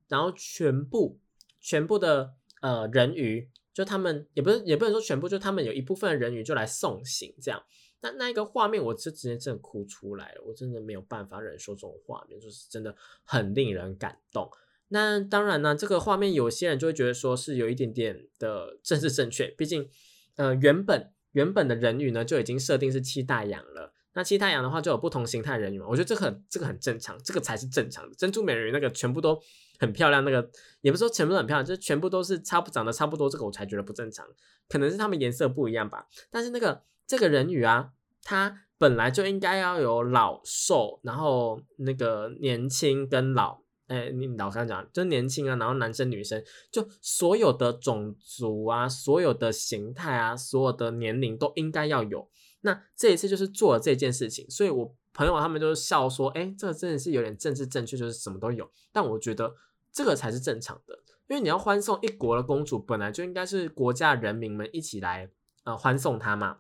[0.08, 1.18] 然后全部
[1.62, 3.50] 全部的呃人鱼。
[3.76, 7.62] 就他们也不是也不能说全部，就他们有一部分人鱼就来送行这样，
[8.02, 12.96] 那那一个画面，我就直接真的哭出来了，我真的没有办法忍受这种画面，就是真的
[13.26, 14.50] 很令人感动。
[14.88, 19.90] 那当然呢，这个画面有些人就会觉得说是有一点点的政治正确，毕竟
[20.38, 23.94] 呃原本原本的人鱼呢就已经设定是七大洋了。
[24.16, 28.16] 那七太阳的话就有不同形态人鱼嘛，我觉得这很这个很正常，这个才是正常的。
[28.16, 29.38] 珍珠美人鱼那个全部都
[29.78, 30.50] 很漂亮，那个
[30.80, 34.26] 也不是说全部都很漂亮，就是全部都是差不长得差不多，这个我才觉得不正常。
[34.70, 36.08] 可能是它们颜色不一样吧。
[36.32, 37.90] 但是那个这个人鱼啊，
[38.24, 46.42] 它本来就应该要有老瘦，然后那个年轻跟老，哎，你老刚讲就年轻啊，然后男生女生
[46.72, 52.30] 就所有的种族啊，所有的形态啊，所有的年龄都应该要有。
[52.66, 59.56] 那这一次就是做了这件事情，所以我朋友他们就是笑说：“哎，这个真的是有点政治正确，就是什么都有。”但我觉得
[59.92, 60.98] 这个才是正常的，
[61.28, 65.30] 因为你要欢送一国的公主，本来就应该是国家人民们一起来
[65.64, 66.58] 呃欢送她嘛。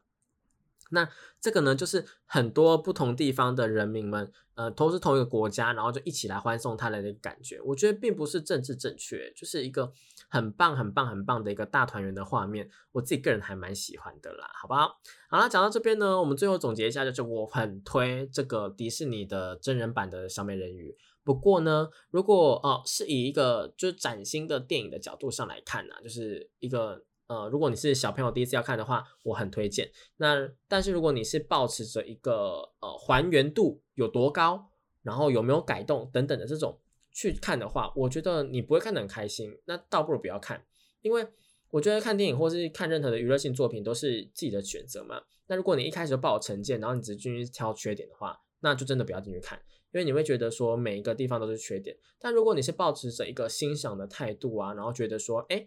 [0.91, 1.09] 那
[1.41, 7.59] 这个呢，就是很多不同地方的人民们，呃，都是同一个国家，然后就一起来欢送他的那个感觉。
[7.61, 9.91] 我觉得并不是政治正确，就是一个
[10.29, 12.69] 很棒、很棒、很棒的一个大团圆的画面。
[12.91, 14.99] 我自己个人还蛮喜欢的啦，好不好？
[15.29, 20.95] 好了，讲到这边呢，我们最后总结一下，就是我很推这个迪士尼的真人版的小美人鱼。
[21.23, 27.03] 不过呢，如果呃是以一个就是崭新的电影的角度上来看呢，就是一个。
[27.28, 29.89] 呃，如果你是小朋友第一次要看的话，我很推荐。
[30.17, 34.69] 那但是如果你是保持着一个呃还原度有多高，
[35.01, 36.80] 然后有没有改动等等的这种
[37.11, 39.57] 去看的话，我觉得你不会看得很开心。
[39.65, 40.63] 那倒不如不要看，
[41.01, 41.28] 因为
[41.71, 45.23] 我觉得看电影或是看任何的娱乐性作品都是自己的选择嘛。
[45.47, 49.59] 那如果你一开始就抱成见，然后你只进去挑缺点的话，那就真的不要进去看，
[49.91, 51.97] 因为你会觉得说每一个地方都是缺点。
[52.19, 55.65] 但如果你是保持着一个欣赏的态度啊，然后觉得说，哎。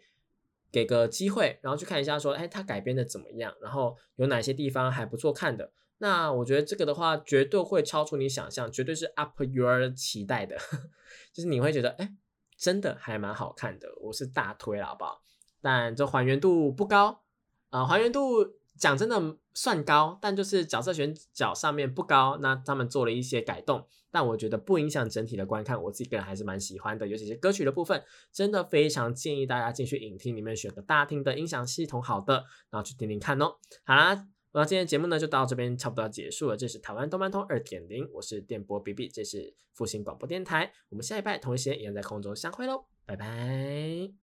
[0.71, 3.55] 给个机会，然后去看一下，说，哎，它改编的怎么样？
[3.61, 5.73] 然后有哪些地方还不错看的？
[5.99, 10.57] 那我觉得这个的话，绝对会超出你想象，绝对是 up your 期待的，
[11.33, 12.15] 就是你会觉得，哎，
[12.57, 15.23] 真的还蛮好看的，我是大推了，好不好？
[15.61, 17.23] 但这还原度不高，
[17.71, 18.58] 啊，还原度。
[18.79, 22.39] 讲真的算高，但就是角色选角上面不高。
[22.41, 25.83] 那他们做了一些改动，但我觉得不影响整体的观看。
[25.83, 28.03] 我自己个人还是蛮喜欢的，尤其是歌曲的部分，
[28.33, 33.57] 真的非常建议大家进去影厅里面选个大厅的音响系统好的，然后去听听看哦。
[33.85, 36.57] 好啦，那今天节目呢就到这边差不多要结束了。
[36.57, 40.73] 这是台湾动漫通二点零，我是电波 B B，这是复兴广播电台。
[40.89, 44.13] 我们下一拜同一时间也在空中相会喽，拜拜。